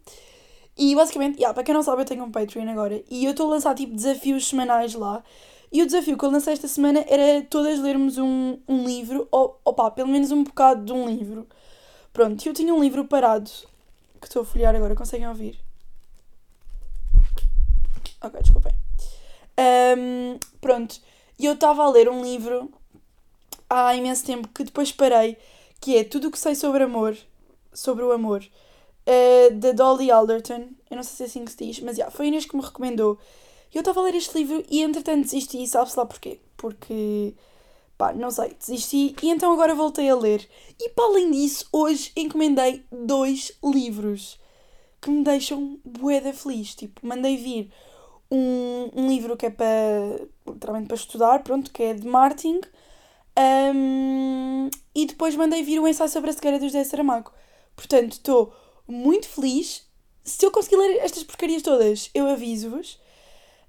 E 0.76 0.94
basicamente, 0.94 1.36
yeah, 1.36 1.54
para 1.54 1.62
quem 1.62 1.74
não 1.74 1.82
sabe, 1.82 2.02
eu 2.02 2.06
tenho 2.06 2.24
um 2.24 2.30
Patreon 2.30 2.68
agora 2.68 3.02
e 3.10 3.24
eu 3.24 3.30
estou 3.30 3.46
a 3.46 3.54
lançar 3.54 3.74
tipo 3.74 3.94
desafios 3.94 4.48
semanais 4.48 4.94
lá. 4.94 5.22
E 5.72 5.82
o 5.82 5.86
desafio 5.86 6.18
que 6.18 6.24
eu 6.24 6.30
lancei 6.30 6.52
esta 6.52 6.68
semana 6.68 7.02
era 7.08 7.42
todas 7.48 7.80
lermos 7.80 8.18
um, 8.18 8.58
um 8.68 8.84
livro, 8.84 9.26
ou 9.30 9.58
opá, 9.64 9.90
pelo 9.90 10.08
menos 10.08 10.30
um 10.30 10.44
bocado 10.44 10.84
de 10.84 10.92
um 10.92 11.08
livro. 11.08 11.46
Pronto, 12.12 12.46
eu 12.46 12.52
tinha 12.52 12.74
um 12.74 12.80
livro 12.80 13.06
parado 13.06 13.50
que 14.20 14.26
estou 14.26 14.42
a 14.42 14.44
folhear 14.44 14.74
agora, 14.76 14.94
conseguem 14.94 15.26
ouvir? 15.26 15.58
Ok, 18.20 18.40
desculpem. 18.42 18.72
Um, 19.58 20.38
pronto, 20.60 21.00
eu 21.40 21.54
estava 21.54 21.82
a 21.82 21.90
ler 21.90 22.08
um 22.08 22.22
livro 22.22 22.70
há 23.68 23.96
imenso 23.96 24.26
tempo 24.26 24.48
que 24.48 24.64
depois 24.64 24.92
parei, 24.92 25.38
que 25.80 25.96
é 25.96 26.04
Tudo 26.04 26.28
o 26.28 26.30
que 26.30 26.38
sei 26.38 26.54
sobre 26.54 26.84
amor, 26.84 27.16
sobre 27.72 28.04
o 28.04 28.12
amor, 28.12 28.44
uh, 29.06 29.54
da 29.54 29.72
Dolly 29.72 30.10
Alderton. 30.10 30.68
Eu 30.90 30.96
não 30.96 31.02
sei 31.02 31.14
se 31.16 31.22
é 31.22 31.26
assim 31.26 31.44
que 31.44 31.52
se 31.52 31.64
diz, 31.64 31.80
mas 31.80 31.96
yeah, 31.96 32.10
foi 32.14 32.26
a 32.26 32.28
Inês 32.28 32.46
que 32.46 32.56
me 32.56 32.62
recomendou. 32.62 33.18
E 33.72 33.76
eu 33.76 33.80
estava 33.80 34.00
a 34.00 34.02
ler 34.04 34.14
este 34.14 34.36
livro 34.36 34.64
e 34.70 34.82
entretanto 34.82 35.22
desisti, 35.22 35.66
sabe-se 35.66 35.98
lá 35.98 36.04
porquê? 36.04 36.40
Porque, 36.56 37.34
pá, 37.96 38.12
não 38.12 38.30
sei, 38.30 38.54
desisti 38.58 39.16
e 39.22 39.30
então 39.30 39.52
agora 39.52 39.74
voltei 39.74 40.08
a 40.10 40.14
ler. 40.14 40.46
E 40.78 40.90
para 40.90 41.04
além 41.04 41.30
disso, 41.30 41.66
hoje 41.72 42.12
encomendei 42.16 42.84
dois 42.90 43.52
livros 43.64 44.38
que 45.00 45.10
me 45.10 45.24
deixam 45.24 45.80
boeda 45.84 46.32
feliz. 46.32 46.74
Tipo, 46.74 47.06
mandei 47.06 47.36
vir 47.36 47.72
um, 48.30 48.90
um 48.94 49.08
livro 49.08 49.36
que 49.36 49.46
é 49.46 49.50
para, 49.50 50.20
literalmente 50.46 50.88
para 50.88 50.96
estudar, 50.96 51.42
pronto, 51.42 51.70
que 51.70 51.82
é 51.82 51.94
de 51.94 52.06
Martin. 52.06 52.60
Um, 53.74 54.68
e 54.94 55.06
depois 55.06 55.34
mandei 55.34 55.62
vir 55.62 55.80
o 55.80 55.88
ensaio 55.88 56.10
sobre 56.10 56.30
a 56.30 56.32
cegueira 56.32 56.58
do 56.58 56.66
José 56.66 56.84
Saramago. 56.84 57.32
Portanto, 57.74 58.12
estou 58.12 58.52
muito 58.86 59.28
feliz. 59.28 59.86
Se 60.24 60.44
eu 60.44 60.50
conseguir 60.50 60.76
ler 60.76 60.98
estas 60.98 61.24
porcarias 61.24 61.62
todas, 61.62 62.10
eu 62.14 62.26
aviso-vos. 62.28 63.00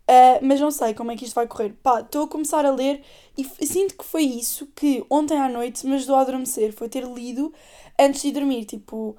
Uh, 0.04 0.38
mas 0.42 0.60
não 0.60 0.70
sei 0.70 0.94
como 0.94 1.12
é 1.12 1.16
que 1.16 1.24
isto 1.24 1.36
vai 1.36 1.48
correr. 1.48 1.74
Pá, 1.82 2.02
estou 2.02 2.26
a 2.26 2.28
começar 2.28 2.66
a 2.66 2.72
ler 2.72 3.02
e 3.38 3.46
sinto 3.66 3.98
que 3.98 4.04
foi 4.04 4.24
isso 4.24 4.68
que 4.76 5.04
ontem 5.10 5.38
à 5.38 5.48
noite 5.48 5.86
me 5.88 5.96
ajudou 5.96 6.18
a 6.18 6.22
adormecer. 6.22 6.74
Foi 6.74 6.90
ter 6.90 7.06
lido 7.06 7.54
antes 7.98 8.22
de 8.22 8.32
dormir. 8.32 8.66
Tipo, 8.66 9.16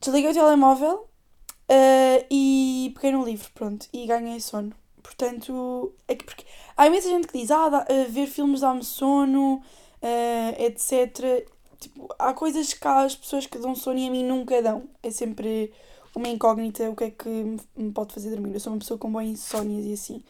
desliguei 0.00 0.30
o 0.30 0.34
telemóvel 0.34 0.94
uh, 0.94 2.26
e 2.30 2.92
peguei 2.96 3.12
no 3.12 3.24
livro, 3.24 3.48
pronto, 3.54 3.86
e 3.92 4.06
ganhei 4.06 4.40
sono. 4.40 4.74
Portanto, 5.02 5.94
é 6.08 6.14
que 6.16 6.24
porque 6.24 6.44
há 6.76 6.86
imensa 6.86 7.08
gente 7.08 7.28
que 7.28 7.38
diz, 7.38 7.50
ah, 7.50 7.68
dá, 7.68 7.86
uh, 7.88 8.10
ver 8.10 8.26
filmes 8.26 8.60
dá-me 8.60 8.82
sono, 8.82 9.62
etc. 10.58 11.46
Tipo, 11.84 12.08
há 12.18 12.32
coisas 12.32 12.72
que 12.72 12.88
há 12.88 13.02
as 13.02 13.14
pessoas 13.14 13.46
que 13.46 13.58
dão 13.58 13.74
sono 13.74 13.98
e 13.98 14.08
a 14.08 14.10
mim 14.10 14.24
nunca 14.24 14.62
dão. 14.62 14.88
É 15.02 15.10
sempre 15.10 15.70
uma 16.14 16.28
incógnita 16.28 16.88
o 16.88 16.96
que 16.96 17.04
é 17.04 17.10
que 17.10 17.28
me 17.76 17.92
pode 17.92 18.14
fazer 18.14 18.30
dormir. 18.30 18.54
Eu 18.54 18.60
sou 18.60 18.72
uma 18.72 18.78
pessoa 18.78 18.98
com 18.98 19.12
boas 19.12 19.26
insónias 19.26 19.84
e 19.84 19.92
assim. 19.92 20.24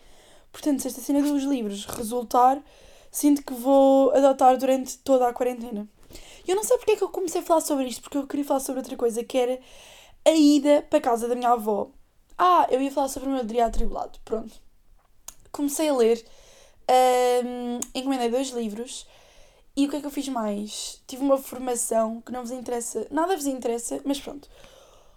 Portanto, 0.51 0.83
se 0.83 0.89
esta 0.89 1.01
cena 1.01 1.23
dos 1.23 1.45
livros 1.45 1.85
resultar, 1.85 2.61
sinto 3.11 3.43
que 3.45 3.55
vou 3.55 4.11
adotar 4.11 4.57
durante 4.59 4.99
toda 4.99 5.29
a 5.29 5.33
quarentena. 5.33 5.89
Eu 6.47 6.57
não 6.57 6.65
sei 6.65 6.77
porque 6.77 6.93
é 6.93 6.97
que 6.97 7.05
eu 7.05 7.09
comecei 7.09 7.41
a 7.41 7.45
falar 7.45 7.61
sobre 7.61 7.87
isto, 7.87 8.03
porque 8.03 8.19
eu 8.19 8.27
queria 8.27 8.45
falar 8.45 8.61
sobre 8.61 8.81
outra 8.81 8.97
coisa, 8.97 9.23
que 9.23 9.39
era 9.39 9.61
a 10.25 10.31
ida 10.33 10.85
para 10.91 11.01
casa 11.01 11.29
da 11.29 11.37
minha 11.37 11.51
avó. 11.51 11.91
Ah, 12.37 12.67
eu 12.71 12.83
ia 12.83 12.91
falar 12.91 13.09
sobre 13.09 13.29
o 13.29 13.33
meu 13.33 13.45
dia 13.45 13.67
atribulado. 13.67 14.19
Pronto. 14.25 14.53
Comecei 15.53 15.89
a 15.89 15.95
ler, 15.95 16.25
um, 17.45 17.81
encomendei 17.95 18.29
dois 18.29 18.49
livros 18.51 19.07
e 19.77 19.87
o 19.87 19.91
que 19.91 19.97
é 19.97 20.01
que 20.01 20.07
eu 20.07 20.11
fiz 20.11 20.29
mais? 20.29 21.03
Tive 21.07 21.23
uma 21.23 21.37
formação 21.37 22.21
que 22.21 22.31
não 22.33 22.43
vos 22.43 22.53
interessa, 22.53 23.07
nada 23.11 23.37
vos 23.37 23.47
interessa, 23.47 24.01
mas 24.05 24.21
pronto. 24.21 24.49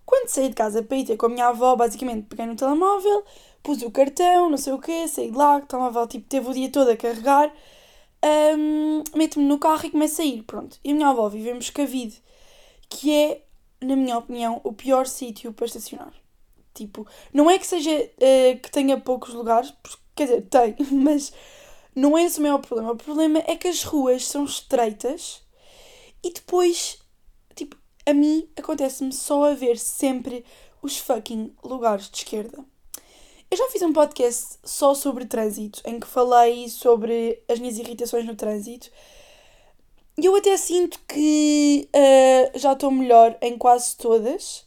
Quando 0.06 0.30
saí 0.30 0.50
de 0.50 0.56
casa 0.56 0.82
para 0.82 0.98
ir 0.98 1.06
ter 1.06 1.18
com 1.18 1.28
a 1.28 1.30
minha 1.30 1.48
avó, 1.48 1.76
basicamente 1.76 2.28
peguei 2.28 2.46
no 2.46 2.56
telemóvel, 2.56 3.24
pus 3.62 3.82
o 3.82 3.92
cartão, 3.92 4.50
não 4.50 4.58
sei 4.58 4.74
o 4.74 4.80
quê, 4.80 5.08
saí 5.08 5.30
de 5.30 5.38
lá, 5.38 5.58
o 5.58 5.62
telemóvel 5.62 6.08
tipo, 6.08 6.28
teve 6.28 6.50
o 6.50 6.54
dia 6.54 6.72
todo 6.72 6.90
a 6.90 6.98
carregar, 6.98 7.54
um, 8.58 9.04
meto-me 9.16 9.46
no 9.46 9.60
carro 9.60 9.86
e 9.86 9.92
começo 9.92 10.22
a 10.22 10.26
ir, 10.26 10.44
pronto. 10.44 10.80
E 10.84 10.92
a 10.92 10.96
minha 10.96 11.10
avó 11.10 11.30
vive 11.30 11.50
em 11.50 11.56
Moscavide, 11.56 12.22
que 12.90 13.14
é, 13.14 13.44
na 13.82 13.96
minha 13.96 14.18
opinião, 14.18 14.62
o 14.64 14.74
pior 14.74 15.06
sítio 15.06 15.54
para 15.54 15.66
estacionar. 15.66 16.14
Tipo, 16.74 17.08
não 17.34 17.50
é 17.50 17.60
que 17.60 17.68
seja 17.68 17.92
uh, 17.92 18.60
que 18.60 18.72
tenha 18.72 19.00
poucos 19.00 19.34
lugares, 19.34 19.74
quer 20.16 20.26
dizer, 20.26 20.42
tem, 20.44 20.76
mas 20.92 21.34
não 21.98 22.16
é 22.16 22.24
esse 22.24 22.38
o 22.38 22.44
maior 22.44 22.60
problema. 22.60 22.92
O 22.92 22.96
problema 22.96 23.44
é 23.48 23.56
que 23.56 23.68
as 23.68 23.84
ruas 23.84 24.28
são 24.28 24.46
estreitas 24.46 25.42
e 26.24 26.32
depois 26.32 27.00
a 28.06 28.14
mim 28.14 28.48
acontece-me 28.56 29.12
só 29.12 29.52
a 29.52 29.54
ver 29.54 29.78
sempre 29.78 30.46
os 30.82 30.98
fucking 30.98 31.54
lugares 31.64 32.10
de 32.10 32.18
esquerda. 32.18 32.64
Eu 33.50 33.58
já 33.58 33.68
fiz 33.70 33.82
um 33.82 33.92
podcast 33.92 34.60
só 34.64 34.94
sobre 34.94 35.26
trânsito, 35.26 35.82
em 35.86 36.00
que 36.00 36.08
falei 36.08 36.70
sobre 36.70 37.44
as 37.50 37.60
minhas 37.60 37.78
irritações 37.80 38.26
no 38.26 38.36
trânsito. 38.36 38.90
E 40.18 40.26
eu 40.26 40.36
até 40.36 40.56
sinto 40.56 41.00
que 41.08 41.90
uh, 41.94 42.60
já 42.60 42.74
estou 42.74 42.92
melhor 42.92 43.36
em 43.42 43.58
quase 43.58 43.98
todas. 43.98 44.66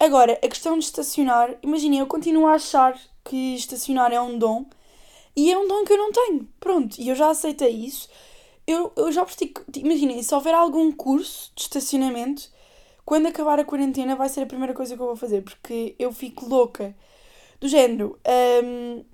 Agora, 0.00 0.32
a 0.42 0.48
questão 0.48 0.78
de 0.78 0.84
estacionar, 0.86 1.56
imaginem, 1.62 2.00
eu 2.00 2.06
continuo 2.06 2.46
a 2.46 2.54
achar 2.54 2.98
que 3.24 3.54
estacionar 3.54 4.12
é 4.12 4.20
um 4.20 4.38
dom 4.38 4.64
e 5.36 5.50
é 5.52 5.58
um 5.58 5.66
dom 5.66 5.84
que 5.84 5.92
eu 5.92 5.98
não 5.98 6.12
tenho. 6.12 6.48
Pronto, 6.60 6.98
e 6.98 7.08
eu 7.08 7.14
já 7.14 7.30
aceitei 7.30 7.70
isso. 7.70 8.08
Eu, 8.66 8.92
eu 8.96 9.12
já 9.12 9.24
pratico. 9.24 9.62
Imaginem, 9.76 10.22
se 10.22 10.34
houver 10.34 10.54
algum 10.54 10.90
curso 10.92 11.52
de 11.54 11.62
estacionamento, 11.62 12.50
quando 13.04 13.26
acabar 13.26 13.58
a 13.58 13.64
quarentena 13.64 14.16
vai 14.16 14.28
ser 14.28 14.42
a 14.42 14.46
primeira 14.46 14.72
coisa 14.74 14.96
que 14.96 15.02
eu 15.02 15.06
vou 15.06 15.16
fazer, 15.16 15.42
porque 15.42 15.94
eu 15.98 16.12
fico 16.12 16.46
louca. 16.46 16.94
Do 17.60 17.68
género, 17.68 18.18
um, 18.64 19.04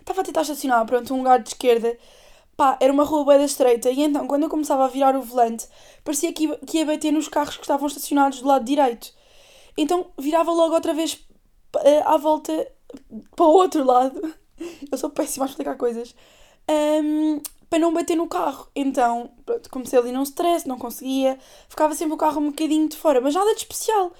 estava 0.00 0.20
a 0.20 0.24
tentar 0.24 0.42
estacionar, 0.42 0.86
pronto, 0.86 1.12
um 1.14 1.18
lugar 1.18 1.42
de 1.42 1.50
esquerda, 1.50 1.96
pá, 2.56 2.78
era 2.80 2.92
uma 2.92 3.04
rua 3.04 3.24
bem 3.36 3.44
estreita, 3.44 3.90
e 3.90 4.02
então 4.02 4.26
quando 4.26 4.44
eu 4.44 4.48
começava 4.50 4.84
a 4.84 4.88
virar 4.88 5.16
o 5.16 5.22
volante, 5.22 5.68
parecia 6.04 6.32
que 6.32 6.44
ia, 6.44 6.56
que 6.58 6.78
ia 6.78 6.86
bater 6.86 7.12
nos 7.12 7.28
carros 7.28 7.56
que 7.56 7.62
estavam 7.62 7.86
estacionados 7.86 8.40
do 8.40 8.48
lado 8.48 8.64
direito. 8.64 9.12
Então 9.76 10.06
virava 10.18 10.52
logo 10.52 10.74
outra 10.74 10.94
vez 10.94 11.18
eh, 11.84 12.02
à 12.04 12.16
volta 12.16 12.52
para 13.36 13.46
o 13.46 13.50
outro 13.50 13.84
lado. 13.84 14.34
Eu 14.90 14.98
sou 14.98 15.10
péssima 15.10 15.46
a 15.46 15.48
explicar 15.48 15.76
coisas. 15.76 16.14
Um, 16.68 17.40
para 17.68 17.78
não 17.78 17.92
bater 17.92 18.16
no 18.16 18.28
carro. 18.28 18.68
Então, 18.74 19.30
pronto, 19.44 19.70
comecei 19.70 19.98
ali 19.98 20.12
num 20.12 20.22
stress, 20.22 20.66
não 20.66 20.78
conseguia, 20.78 21.38
ficava 21.68 21.94
sempre 21.94 22.14
o 22.14 22.16
carro 22.16 22.40
um 22.40 22.50
bocadinho 22.50 22.88
de 22.88 22.96
fora, 22.96 23.20
mas 23.20 23.34
nada 23.34 23.52
de 23.54 23.60
especial. 23.60 24.12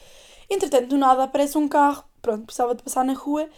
Entretanto, 0.50 0.88
do 0.88 0.98
nada 0.98 1.24
aparece 1.24 1.56
um 1.58 1.68
carro, 1.68 2.04
pronto, 2.20 2.44
precisava 2.44 2.74
de 2.74 2.82
passar 2.82 3.04
na 3.04 3.14
rua, 3.14 3.48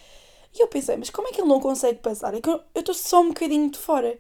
e 0.54 0.62
eu 0.62 0.68
pensei, 0.68 0.96
mas 0.96 1.10
como 1.10 1.28
é 1.28 1.32
que 1.32 1.40
ele 1.40 1.48
não 1.48 1.60
consegue 1.60 1.98
passar? 2.00 2.34
É 2.34 2.40
que 2.40 2.48
eu 2.48 2.62
estou 2.74 2.94
só 2.94 3.20
um 3.20 3.28
bocadinho 3.28 3.70
de 3.70 3.78
fora. 3.78 4.18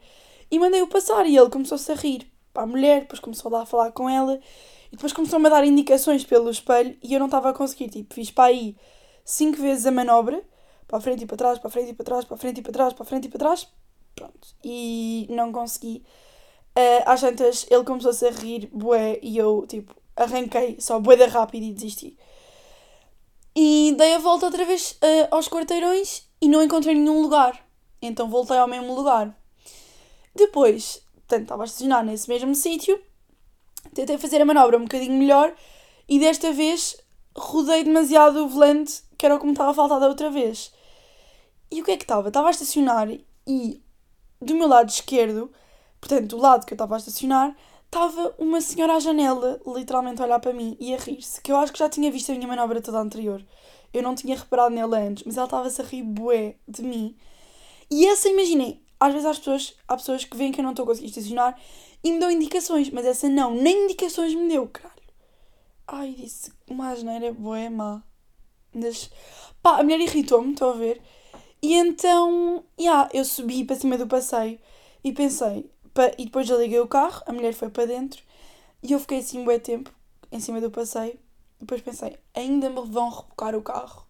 E 0.50 0.58
mandei-o 0.58 0.86
passar, 0.86 1.26
e 1.26 1.36
ele 1.36 1.50
começou-se 1.50 1.90
a 1.92 1.94
rir 1.94 2.30
para 2.52 2.62
a 2.62 2.66
mulher, 2.66 3.02
depois 3.02 3.20
começou 3.20 3.50
lá 3.50 3.62
a 3.62 3.66
falar 3.66 3.92
com 3.92 4.08
ela, 4.08 4.40
e 4.90 4.96
depois 4.96 5.12
começou-me 5.12 5.46
a 5.46 5.50
dar 5.50 5.64
indicações 5.64 6.24
pelo 6.24 6.50
espelho, 6.50 6.96
e 7.02 7.12
eu 7.12 7.18
não 7.18 7.26
estava 7.26 7.50
a 7.50 7.52
conseguir, 7.52 7.88
tipo, 7.88 8.14
fiz 8.14 8.30
para 8.30 8.44
aí 8.44 8.76
cinco 9.24 9.58
vezes 9.58 9.86
a 9.86 9.90
manobra, 9.90 10.42
para 10.88 10.98
a 10.98 11.00
frente 11.00 11.22
e 11.22 11.26
para 11.26 11.36
trás, 11.36 11.58
para 11.58 11.68
a 11.68 11.70
frente 11.70 11.90
e 11.90 11.94
para 11.94 12.04
trás, 12.04 12.24
para 12.24 12.34
a 12.34 12.38
frente 12.38 12.58
e 12.58 12.62
para 12.62 12.72
trás, 12.72 12.92
para 12.92 13.02
a 13.04 13.06
frente 13.06 13.26
e 13.26 13.28
para 13.28 13.38
trás, 13.38 13.68
Pronto. 14.18 14.48
E 14.64 15.26
não 15.30 15.52
consegui. 15.52 16.04
Uh, 16.76 17.02
às 17.06 17.20
tantas, 17.20 17.66
ele 17.70 17.84
começou-se 17.84 18.26
a 18.26 18.30
rir, 18.30 18.68
bué, 18.72 19.18
e 19.22 19.38
eu, 19.38 19.64
tipo, 19.68 19.94
arranquei 20.16 20.76
só 20.80 20.98
bué 20.98 21.16
da 21.16 21.26
rápido 21.26 21.64
e 21.64 21.72
desisti. 21.72 22.18
E 23.54 23.94
dei 23.96 24.14
a 24.14 24.18
volta 24.18 24.46
outra 24.46 24.64
vez 24.64 24.92
uh, 25.02 25.34
aos 25.34 25.48
quarteirões 25.48 26.28
e 26.40 26.48
não 26.48 26.62
encontrei 26.62 26.94
nenhum 26.94 27.22
lugar. 27.22 27.64
Então 28.02 28.28
voltei 28.28 28.56
ao 28.56 28.68
mesmo 28.68 28.94
lugar. 28.94 29.36
Depois, 30.34 31.02
portanto, 31.14 31.42
estava 31.42 31.62
a 31.62 31.66
estacionar 31.66 32.04
nesse 32.04 32.28
mesmo 32.28 32.54
sítio, 32.54 33.00
tentei 33.94 34.18
fazer 34.18 34.40
a 34.40 34.44
manobra 34.44 34.76
um 34.76 34.82
bocadinho 34.82 35.18
melhor 35.18 35.52
e 36.08 36.20
desta 36.20 36.52
vez 36.52 36.96
rodei 37.36 37.82
demasiado 37.82 38.44
o 38.44 38.48
volante, 38.48 39.02
que 39.16 39.26
era 39.26 39.34
o 39.34 39.40
que 39.40 39.46
me 39.46 39.52
estava 39.52 39.72
a 39.72 39.74
faltar 39.74 39.98
da 39.98 40.08
outra 40.08 40.30
vez. 40.30 40.72
E 41.70 41.80
o 41.80 41.84
que 41.84 41.90
é 41.90 41.96
que 41.96 42.04
estava? 42.04 42.28
Estava 42.28 42.48
a 42.48 42.50
estacionar 42.50 43.08
e 43.46 43.82
do 44.40 44.54
meu 44.54 44.68
lado 44.68 44.88
esquerdo, 44.88 45.50
portanto, 46.00 46.28
do 46.28 46.38
lado 46.38 46.64
que 46.64 46.72
eu 46.72 46.76
estava 46.76 46.94
a 46.94 46.98
estacionar, 46.98 47.56
estava 47.86 48.34
uma 48.38 48.60
senhora 48.60 48.94
à 48.94 49.00
janela, 49.00 49.60
literalmente 49.66 50.20
a 50.20 50.24
olhar 50.24 50.40
para 50.40 50.52
mim 50.52 50.76
e 50.78 50.94
a 50.94 50.98
rir-se, 50.98 51.40
que 51.40 51.50
eu 51.50 51.56
acho 51.56 51.72
que 51.72 51.78
já 51.78 51.88
tinha 51.88 52.10
visto 52.10 52.30
a 52.30 52.34
minha 52.34 52.46
manobra 52.46 52.80
toda 52.80 52.98
anterior. 52.98 53.44
Eu 53.92 54.02
não 54.02 54.14
tinha 54.14 54.36
reparado 54.36 54.74
nela 54.74 54.98
antes, 54.98 55.24
mas 55.24 55.36
ela 55.36 55.46
estava-se 55.46 55.80
a 55.80 55.84
rir 55.84 56.02
bué 56.02 56.56
de 56.66 56.82
mim. 56.82 57.16
E 57.90 58.06
essa, 58.06 58.28
imaginem, 58.28 58.82
às 59.00 59.12
vezes 59.12 59.26
há 59.26 59.30
pessoas, 59.30 59.74
há 59.88 59.96
pessoas 59.96 60.24
que 60.24 60.36
veem 60.36 60.52
que 60.52 60.60
eu 60.60 60.64
não 60.64 60.70
estou 60.70 60.84
a 60.84 60.88
conseguir 60.88 61.08
estacionar 61.08 61.58
e 62.04 62.12
me 62.12 62.18
dão 62.18 62.30
indicações, 62.30 62.90
mas 62.90 63.06
essa 63.06 63.28
não, 63.28 63.54
nem 63.54 63.84
indicações 63.84 64.34
me 64.34 64.48
deu, 64.48 64.68
caralho. 64.68 64.94
Ai, 65.86 66.14
disse 66.14 66.52
uma 66.68 66.90
asneira 66.90 67.32
bué 67.32 67.70
má. 67.70 68.02
Mas, 68.74 69.10
pá, 69.62 69.78
a 69.78 69.82
mulher 69.82 70.00
irritou-me, 70.00 70.52
estão 70.52 70.70
a 70.70 70.74
ver? 70.74 71.00
E 71.60 71.74
então, 71.74 72.64
yeah, 72.78 73.08
eu 73.12 73.24
subi 73.24 73.64
para 73.64 73.76
cima 73.76 73.98
do 73.98 74.06
passeio 74.06 74.58
e 75.02 75.12
pensei, 75.12 75.68
pa, 75.92 76.12
e 76.16 76.26
depois 76.26 76.48
liguei 76.48 76.78
o 76.80 76.86
carro, 76.86 77.22
a 77.26 77.32
mulher 77.32 77.52
foi 77.52 77.68
para 77.68 77.86
dentro 77.86 78.22
e 78.82 78.92
eu 78.92 79.00
fiquei 79.00 79.18
assim 79.18 79.40
um 79.40 79.44
bom 79.44 79.58
tempo 79.58 79.92
em 80.30 80.40
cima 80.40 80.60
do 80.60 80.70
passeio. 80.70 81.18
Depois 81.60 81.80
pensei, 81.80 82.16
ainda 82.34 82.70
me 82.70 82.80
vão 82.86 83.10
rebocar 83.10 83.56
o 83.56 83.62
carro, 83.62 84.06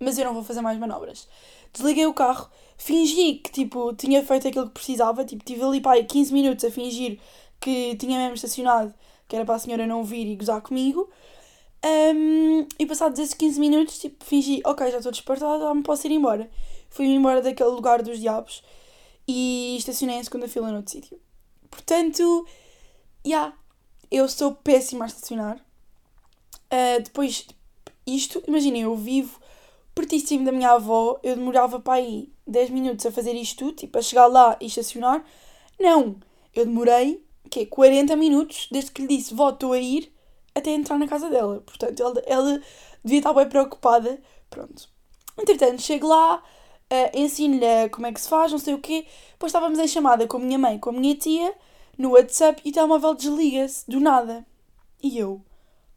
mas 0.00 0.18
eu 0.18 0.24
não 0.24 0.34
vou 0.34 0.42
fazer 0.42 0.60
mais 0.60 0.78
manobras. 0.78 1.28
Desliguei 1.72 2.06
o 2.06 2.14
carro, 2.14 2.50
fingi 2.76 3.34
que 3.34 3.52
tipo 3.52 3.94
tinha 3.94 4.24
feito 4.24 4.48
aquilo 4.48 4.66
que 4.66 4.74
precisava, 4.74 5.24
tipo, 5.24 5.44
tive 5.44 5.62
ali 5.62 5.80
para 5.80 5.92
aí 5.92 6.04
15 6.04 6.32
minutos 6.32 6.64
a 6.64 6.70
fingir 6.70 7.20
que 7.60 7.94
tinha 7.96 8.18
mesmo 8.18 8.34
estacionado, 8.34 8.92
que 9.28 9.36
era 9.36 9.44
para 9.44 9.54
a 9.54 9.58
senhora 9.58 9.86
não 9.86 10.02
vir 10.02 10.26
e 10.26 10.36
gozar 10.36 10.60
comigo. 10.60 11.08
Um, 11.86 12.66
e 12.80 12.84
passados 12.86 13.16
esses 13.20 13.34
15 13.34 13.60
minutos, 13.60 13.98
tipo, 13.98 14.24
fingi, 14.24 14.60
ok, 14.64 14.90
já 14.90 14.96
estou 14.96 15.12
despertada, 15.12 15.64
já 15.64 15.74
me 15.74 15.84
posso 15.84 16.04
ir 16.06 16.10
embora. 16.10 16.50
Fui-me 16.90 17.14
embora 17.14 17.40
daquele 17.40 17.70
lugar 17.70 18.02
dos 18.02 18.18
diabos 18.18 18.62
e 19.28 19.76
estacionei 19.78 20.16
em 20.16 20.24
segunda 20.24 20.48
fila 20.48 20.72
noutro 20.72 20.90
sítio. 20.90 21.20
Portanto, 21.70 22.44
já, 23.24 23.30
yeah, 23.30 23.56
eu 24.10 24.28
sou 24.28 24.54
péssima 24.54 25.04
a 25.04 25.08
estacionar. 25.08 25.58
Uh, 26.72 27.02
depois, 27.02 27.46
isto, 28.04 28.42
imaginem, 28.48 28.82
eu 28.82 28.96
vivo 28.96 29.38
pertíssimo 29.94 30.44
da 30.44 30.52
minha 30.52 30.72
avó, 30.72 31.20
eu 31.22 31.36
demorava 31.36 31.78
para 31.78 31.94
aí 31.94 32.32
10 32.46 32.70
minutos 32.70 33.06
a 33.06 33.12
fazer 33.12 33.34
isto 33.34 33.58
tudo, 33.58 33.76
tipo, 33.76 33.96
a 33.98 34.02
chegar 34.02 34.26
lá 34.26 34.56
e 34.60 34.66
estacionar. 34.66 35.24
Não, 35.78 36.16
eu 36.54 36.66
demorei, 36.66 37.24
que 37.48 37.64
40 37.64 38.16
minutos, 38.16 38.68
desde 38.72 38.90
que 38.90 39.02
lhe 39.02 39.16
disse, 39.16 39.34
vó, 39.34 39.50
estou 39.50 39.72
a 39.72 39.78
ir, 39.78 40.12
até 40.56 40.70
entrar 40.70 40.98
na 40.98 41.06
casa 41.06 41.28
dela. 41.28 41.62
Portanto, 41.66 42.02
ela, 42.02 42.22
ela 42.26 42.62
devia 43.04 43.18
estar 43.18 43.32
bem 43.34 43.48
preocupada. 43.48 44.18
Pronto. 44.48 44.88
Entretanto, 45.38 45.82
chego 45.82 46.06
lá, 46.08 46.42
uh, 46.90 47.18
ensino-lhe 47.18 47.88
como 47.90 48.06
é 48.06 48.12
que 48.12 48.20
se 48.20 48.28
faz, 48.28 48.50
não 48.50 48.58
sei 48.58 48.74
o 48.74 48.78
quê. 48.78 49.06
Depois 49.32 49.50
estávamos 49.50 49.78
em 49.78 49.86
chamada 49.86 50.26
com 50.26 50.38
a 50.38 50.40
minha 50.40 50.58
mãe, 50.58 50.78
com 50.78 50.90
a 50.90 50.92
minha 50.92 51.14
tia, 51.14 51.54
no 51.98 52.12
WhatsApp, 52.12 52.62
e 52.64 52.70
o 52.70 52.72
telemóvel 52.72 53.14
desliga-se, 53.14 53.88
do 53.88 54.00
nada. 54.00 54.46
E 55.02 55.18
eu, 55.18 55.42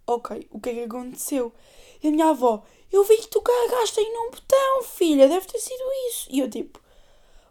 ok, 0.05 0.45
o 0.51 0.59
que 0.59 0.69
é 0.69 0.73
que 0.73 0.83
aconteceu? 0.83 1.53
E 2.03 2.09
a 2.09 2.11
minha 2.11 2.27
avó, 2.27 2.63
eu 2.91 3.03
vi 3.05 3.15
que 3.17 3.27
tu 3.27 3.41
carregaste 3.41 3.99
aí 3.99 4.11
num 4.11 4.31
botão, 4.31 4.83
filha, 4.83 5.29
deve 5.29 5.45
ter 5.45 5.59
sido 5.59 5.83
isso. 6.09 6.27
E 6.29 6.39
eu 6.39 6.49
tipo, 6.49 6.81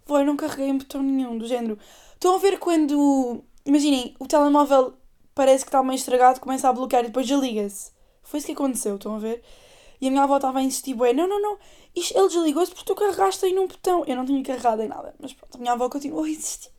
vó, 0.06 0.18
eu 0.18 0.26
não 0.26 0.36
carreguei 0.36 0.68
em 0.68 0.76
botão 0.76 1.02
nenhum, 1.02 1.38
do 1.38 1.46
género. 1.46 1.78
Estão 2.12 2.34
a 2.34 2.38
ver 2.38 2.58
quando, 2.58 3.42
imaginem, 3.64 4.14
o 4.18 4.26
telemóvel 4.26 4.94
parece 5.38 5.64
que 5.64 5.68
está 5.68 5.80
meio 5.85 5.95
estragado, 5.95 6.40
começa 6.40 6.68
a 6.68 6.73
bloquear 6.73 7.04
e 7.04 7.07
depois 7.07 7.25
desliga-se. 7.25 7.92
Foi 8.25 8.38
isso 8.38 8.47
que 8.49 8.54
aconteceu, 8.54 8.97
estão 8.97 9.14
a 9.14 9.18
ver? 9.21 9.40
E 10.00 10.09
a 10.09 10.11
minha 10.11 10.25
avó 10.25 10.35
estava 10.35 10.59
a 10.59 10.62
insistir, 10.62 10.95
bué, 10.95 11.12
não, 11.12 11.28
não, 11.28 11.40
não, 11.40 11.57
isto, 11.95 12.18
ele 12.18 12.26
desligou-se 12.26 12.73
porque 12.73 12.85
tu 12.85 12.97
carregaste 12.97 13.45
aí 13.45 13.52
num 13.52 13.68
botão. 13.68 14.04
Eu 14.04 14.16
não 14.16 14.26
tinha 14.26 14.42
carregado 14.42 14.83
em 14.83 14.88
nada, 14.88 15.14
mas 15.21 15.33
pronto, 15.33 15.54
a 15.54 15.59
minha 15.59 15.73
avó 15.75 15.88
continuou 15.88 16.25
a 16.25 16.28
insistir. 16.28 16.73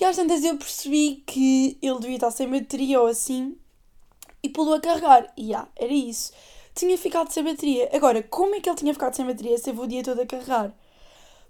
E 0.00 0.04
às 0.04 0.14
tantas 0.14 0.44
eu 0.44 0.56
percebi 0.56 1.24
que 1.26 1.76
ele 1.82 1.98
devia 1.98 2.14
estar 2.14 2.30
sem 2.30 2.48
bateria 2.48 3.00
ou 3.00 3.08
assim 3.08 3.58
e 4.40 4.48
pulou 4.48 4.74
a 4.74 4.80
carregar. 4.80 5.32
E 5.36 5.48
já, 5.48 5.66
era 5.74 5.92
isso. 5.92 6.32
Tinha 6.76 6.96
ficado 6.96 7.32
sem 7.32 7.42
bateria. 7.42 7.90
Agora, 7.92 8.22
como 8.22 8.54
é 8.54 8.60
que 8.60 8.68
ele 8.68 8.78
tinha 8.78 8.94
ficado 8.94 9.14
sem 9.14 9.26
bateria 9.26 9.58
se 9.58 9.70
eu 9.70 9.74
vou 9.74 9.86
o 9.86 9.88
dia 9.88 10.04
todo 10.04 10.20
a 10.20 10.26
carregar? 10.26 10.72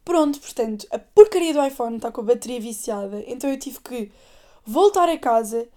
Pronto, 0.07 0.41
portanto, 0.41 0.87
a 0.91 0.99
porcaria 0.99 1.53
do 1.53 1.63
iPhone 1.63 1.97
está 1.97 2.11
com 2.11 2.23
a 2.23 2.25
bateria 2.25 2.59
viciada, 2.59 3.23
então 3.27 3.51
eu 3.51 3.59
tive 3.59 3.79
que 3.81 4.11
voltar 4.65 5.07
a 5.07 5.19
casa, 5.19 5.69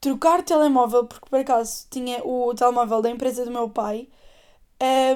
trocar 0.00 0.42
telemóvel, 0.42 1.06
porque 1.06 1.28
por 1.28 1.38
acaso 1.38 1.86
tinha 1.90 2.22
o 2.24 2.54
telemóvel 2.54 3.02
da 3.02 3.10
empresa 3.10 3.44
do 3.44 3.50
meu 3.50 3.68
pai, 3.68 4.08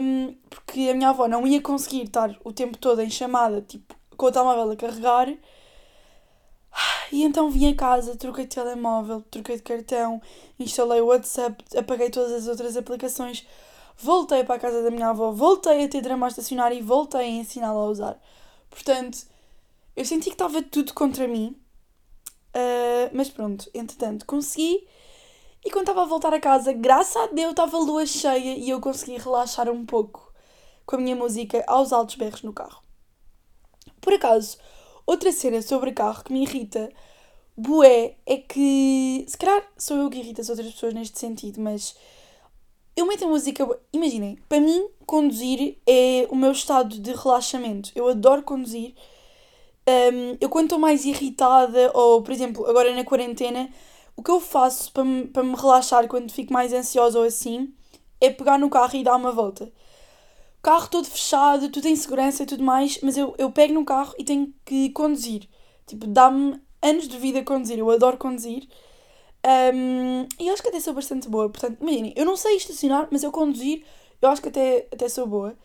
um, 0.01 0.35
porque 0.49 0.89
a 0.91 0.95
minha 0.95 1.11
avó 1.11 1.29
não 1.29 1.47
ia 1.47 1.61
conseguir 1.61 2.05
estar 2.05 2.37
o 2.45 2.53
tempo 2.53 2.79
todo 2.79 3.01
em 3.01 3.11
chamada, 3.11 3.61
tipo, 3.63 3.95
com 4.17 4.27
o 4.27 4.33
telemóvel 4.33 4.71
a 4.71 4.77
carregar. 4.77 5.29
E 7.13 7.25
então 7.25 7.51
vim 7.51 7.73
a 7.73 7.75
casa, 7.75 8.17
troquei 8.17 8.45
de 8.47 8.55
telemóvel, 8.55 9.23
troquei 9.31 9.57
de 9.57 9.63
cartão, 9.63 10.23
instalei 10.59 11.01
o 11.01 11.07
WhatsApp, 11.07 11.65
apaguei 11.77 12.09
todas 12.09 12.33
as 12.33 12.47
outras 12.47 12.77
aplicações, 12.77 13.45
voltei 13.99 14.45
para 14.45 14.55
a 14.55 14.59
casa 14.59 14.83
da 14.83 14.91
minha 14.91 15.09
avó, 15.09 15.33
voltei 15.33 15.85
a 15.85 15.89
ter 15.89 16.01
drama 16.01 16.27
a 16.27 16.29
estacionar 16.29 16.73
e 16.73 16.81
voltei 16.81 17.21
a 17.21 17.27
ensiná-la 17.27 17.81
a 17.81 17.87
usar. 17.87 18.21
Portanto, 18.71 19.27
eu 19.97 20.05
senti 20.05 20.27
que 20.27 20.35
estava 20.35 20.63
tudo 20.63 20.95
contra 20.95 21.27
mim, 21.27 21.57
uh, 22.55 23.11
mas 23.13 23.29
pronto, 23.31 23.71
entretanto, 23.75 24.27
consegui. 24.27 24.87
E 25.65 25.71
quando 25.71 25.89
estava 25.89 26.03
a 26.03 26.07
voltar 26.07 26.33
a 26.33 26.41
casa, 26.41 26.73
graças 26.73 27.17
a 27.17 27.27
Deus 27.27 27.51
estava 27.51 27.77
a 27.77 27.81
lua 27.81 28.07
cheia 28.07 28.57
e 28.57 28.71
eu 28.71 28.81
consegui 28.81 29.19
relaxar 29.19 29.69
um 29.69 29.85
pouco 29.85 30.33
com 30.87 30.97
a 30.97 30.99
minha 30.99 31.15
música 31.15 31.63
aos 31.67 31.93
altos 31.93 32.17
berros 32.17 32.43
no 32.43 32.53
carro. 32.53 32.83
Por 34.01 34.15
acaso, 34.15 34.59
outra 35.07 35.31
cena 35.31 35.61
sobre 35.61 35.93
carro 35.93 36.25
que 36.25 36.33
me 36.33 36.43
irrita, 36.43 36.91
bué, 37.57 38.17
é 38.27 38.39
que. 38.39 39.25
Se 39.29 39.37
calhar 39.37 39.63
sou 39.77 39.99
eu 39.99 40.11
que 40.11 40.19
irrita 40.19 40.41
as 40.41 40.49
outras 40.49 40.73
pessoas 40.73 40.95
neste 40.95 41.19
sentido, 41.19 41.61
mas. 41.61 41.95
Eu 42.97 43.07
meto 43.07 43.25
a 43.25 43.29
música. 43.29 43.69
Imaginem, 43.93 44.37
para 44.49 44.61
mim, 44.61 44.89
conduzir 45.07 45.79
é 45.87 46.27
o 46.31 46.37
meu 46.37 46.53
estado 46.53 46.99
de 46.99 47.13
relaxamento. 47.13 47.93
Eu 47.95 48.09
adoro 48.09 48.43
conduzir. 48.43 48.95
Um, 49.91 50.37
eu, 50.41 50.49
quando 50.49 50.67
estou 50.67 50.79
mais 50.79 51.05
irritada, 51.05 51.91
ou 51.95 52.23
por 52.23 52.33
exemplo, 52.33 52.67
agora 52.67 52.95
na 52.95 53.05
quarentena, 53.05 53.69
o 54.17 54.23
que 54.23 54.31
eu 54.31 54.41
faço 54.41 54.93
para 54.93 55.05
me, 55.05 55.27
para 55.27 55.43
me 55.43 55.55
relaxar 55.57 56.07
quando 56.07 56.31
fico 56.31 56.53
mais 56.53 56.73
ansiosa 56.73 57.19
ou 57.19 57.25
assim 57.25 57.75
é 58.21 58.31
pegar 58.31 58.59
no 58.59 58.71
carro 58.71 58.97
e 58.97 59.03
dar 59.03 59.17
uma 59.17 59.33
volta. 59.33 59.73
Carro 60.63 60.89
todo 60.91 61.07
fechado, 61.07 61.71
tudo 61.71 61.87
em 61.87 61.97
segurança 61.97 62.43
e 62.43 62.47
tudo 62.47 62.63
mais, 62.63 63.01
mas 63.03 63.17
eu, 63.17 63.35
eu 63.39 63.51
pego 63.51 63.73
no 63.73 63.85
carro 63.85 64.15
e 64.19 64.25
tenho 64.25 64.53
que 64.65 64.91
conduzir. 64.91 65.49
Tipo, 65.87 66.07
dá-me 66.07 66.61
anos 66.83 67.09
de 67.09 67.17
vida 67.19 67.41
a 67.41 67.45
conduzir. 67.45 67.79
Eu 67.79 67.91
adoro 67.91 68.19
conduzir. 68.19 68.69
Um, 69.75 70.27
e 70.39 70.51
acho 70.51 70.63
que 70.63 70.69
até 70.69 70.81
sou 70.81 70.93
bastante 70.95 71.29
boa. 71.29 71.49
Portanto, 71.49 71.79
imaginem, 71.81 72.13
eu 72.17 72.27
não 72.27 72.37
sei 72.37 72.57
estacionar, 72.57 73.09
mas 73.11 73.23
eu 73.23 73.33
conduzir, 73.33 73.85
eu 74.21 74.29
acho 74.29 74.43
que 74.43 74.49
até, 74.49 74.87
até 74.93 75.09
sou 75.09 75.27
boa. 75.27 75.57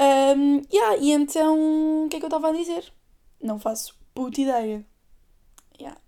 Um, 0.00 0.62
yeah, 0.72 0.96
e 0.96 1.12
então, 1.12 2.04
o 2.06 2.08
que 2.08 2.16
é 2.16 2.18
que 2.18 2.24
eu 2.24 2.28
estava 2.28 2.48
a 2.48 2.52
dizer? 2.52 2.90
Não 3.40 3.58
faço 3.58 3.94
puta 4.14 4.40
ideia. 4.40 4.84
Yeah. 5.78 6.00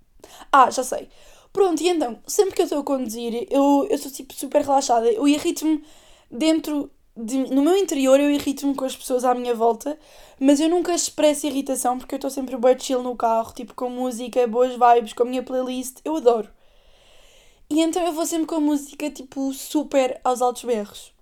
Ah, 0.53 0.71
já 0.71 0.83
sei. 0.83 1.09
Pronto, 1.53 1.83
e 1.83 1.89
então, 1.89 2.19
sempre 2.27 2.55
que 2.55 2.63
eu 2.63 2.65
estou 2.65 2.81
a 2.81 2.85
conduzir, 2.85 3.47
eu, 3.51 3.87
eu 3.91 3.99
sou 3.99 4.11
tipo 4.11 4.33
super 4.35 4.63
relaxada. 4.63 5.11
Eu 5.11 5.27
irrito-me 5.27 5.85
dentro 6.31 6.91
de, 7.19 7.53
no 7.53 7.63
meu 7.63 7.77
interior 7.77 8.21
eu 8.21 8.31
irrito-me 8.31 8.75
com 8.75 8.85
as 8.85 8.97
pessoas 8.97 9.25
à 9.25 9.35
minha 9.35 9.55
volta, 9.55 9.99
mas 10.39 10.61
eu 10.61 10.69
nunca 10.69 10.95
expresso 10.95 11.47
irritação 11.47 11.99
porque 11.99 12.15
eu 12.15 12.19
estou 12.19 12.31
sempre 12.31 12.57
bem 12.57 12.79
chill 12.79 13.03
no 13.03 13.17
carro, 13.17 13.53
tipo 13.53 13.75
com 13.75 13.91
música, 13.91 14.47
boas 14.47 14.73
vibes, 14.73 15.13
com 15.13 15.25
a 15.25 15.27
minha 15.27 15.43
playlist, 15.43 15.99
eu 16.05 16.17
adoro. 16.17 16.49
E 17.69 17.81
então 17.81 18.03
eu 18.03 18.13
vou 18.13 18.25
sempre 18.25 18.47
com 18.47 18.55
a 18.57 18.61
música 18.61 19.11
tipo 19.11 19.53
super 19.53 20.21
aos 20.23 20.41
altos 20.41 20.65
berros. 20.65 21.13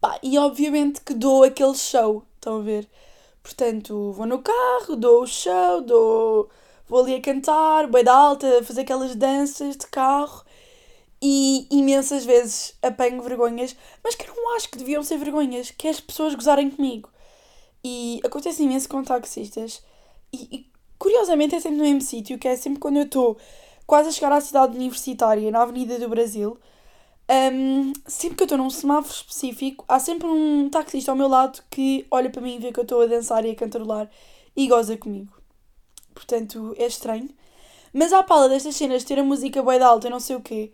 Pá, 0.00 0.18
e 0.22 0.38
obviamente 0.38 1.00
que 1.00 1.14
dou 1.14 1.44
aquele 1.44 1.74
show, 1.74 2.24
estão 2.36 2.58
a 2.58 2.62
ver? 2.62 2.88
Portanto, 3.44 4.10
vou 4.12 4.24
no 4.26 4.40
carro, 4.40 4.96
dou 4.96 5.22
o 5.22 5.26
show, 5.26 5.82
dou 5.82 6.48
vou 6.88 7.00
ali 7.02 7.14
a 7.14 7.20
cantar, 7.20 7.86
bem 7.88 8.08
alta, 8.08 8.64
fazer 8.64 8.80
aquelas 8.80 9.14
danças 9.14 9.76
de 9.76 9.86
carro 9.86 10.42
e 11.22 11.66
imensas 11.70 12.24
vezes 12.24 12.74
apanho 12.82 13.22
vergonhas, 13.22 13.76
mas 14.02 14.14
que 14.14 14.28
eu 14.28 14.34
não 14.34 14.56
acho 14.56 14.70
que 14.70 14.78
deviam 14.78 15.02
ser 15.02 15.18
vergonhas, 15.18 15.70
que 15.70 15.86
é 15.86 15.90
as 15.90 16.00
pessoas 16.00 16.34
gozarem 16.34 16.70
comigo. 16.70 17.10
E 17.84 18.18
acontece 18.24 18.62
imenso 18.62 18.88
com 18.88 19.04
taxistas 19.04 19.82
e, 20.32 20.48
e 20.50 20.66
curiosamente 20.98 21.54
é 21.54 21.60
sempre 21.60 21.78
no 21.78 21.84
mesmo 21.84 22.00
sítio, 22.00 22.38
que 22.38 22.48
é 22.48 22.56
sempre 22.56 22.80
quando 22.80 22.96
eu 22.96 23.04
estou 23.04 23.36
quase 23.86 24.08
a 24.08 24.12
chegar 24.12 24.32
à 24.32 24.40
cidade 24.40 24.74
universitária, 24.74 25.50
na 25.50 25.62
Avenida 25.62 25.98
do 25.98 26.08
Brasil. 26.08 26.58
Um, 27.30 27.92
sempre 28.06 28.36
que 28.36 28.42
eu 28.42 28.46
estou 28.46 28.58
num 28.58 28.68
semáforo 28.68 29.14
específico, 29.14 29.84
há 29.88 29.98
sempre 29.98 30.26
um 30.26 30.68
taxista 30.68 31.10
ao 31.10 31.16
meu 31.16 31.28
lado 31.28 31.62
que 31.70 32.06
olha 32.10 32.28
para 32.30 32.42
mim 32.42 32.56
e 32.56 32.58
vê 32.58 32.72
que 32.72 32.78
eu 32.78 32.82
estou 32.82 33.02
a 33.02 33.06
dançar 33.06 33.44
e 33.46 33.50
a 33.50 33.54
cantarolar 33.54 34.10
e 34.54 34.68
goza 34.68 34.96
comigo 34.96 35.44
portanto 36.14 36.74
é 36.78 36.86
estranho. 36.86 37.28
Mas 37.92 38.12
à 38.12 38.22
pala 38.22 38.48
destas 38.48 38.76
cenas 38.76 39.02
de 39.02 39.08
ter 39.08 39.18
a 39.18 39.24
música 39.24 39.62
bem 39.62 39.80
alta 39.80 40.06
e 40.06 40.10
não 40.10 40.20
sei 40.20 40.36
o 40.36 40.40
quê, 40.40 40.72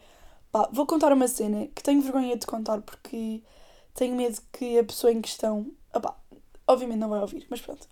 pá, 0.53 0.69
vou 0.73 0.87
contar 0.87 1.13
uma 1.13 1.27
cena 1.27 1.67
que 1.75 1.83
tenho 1.83 2.01
vergonha 2.01 2.37
de 2.37 2.47
contar 2.47 2.81
porque 2.83 3.43
tenho 3.95 4.15
medo 4.15 4.41
que 4.53 4.79
a 4.79 4.85
pessoa 4.85 5.13
em 5.13 5.21
questão, 5.21 5.67
opá, 5.95 6.17
obviamente 6.67 6.99
não 6.99 7.09
vai 7.09 7.21
ouvir, 7.21 7.47
mas 7.51 7.61
pronto. 7.61 7.87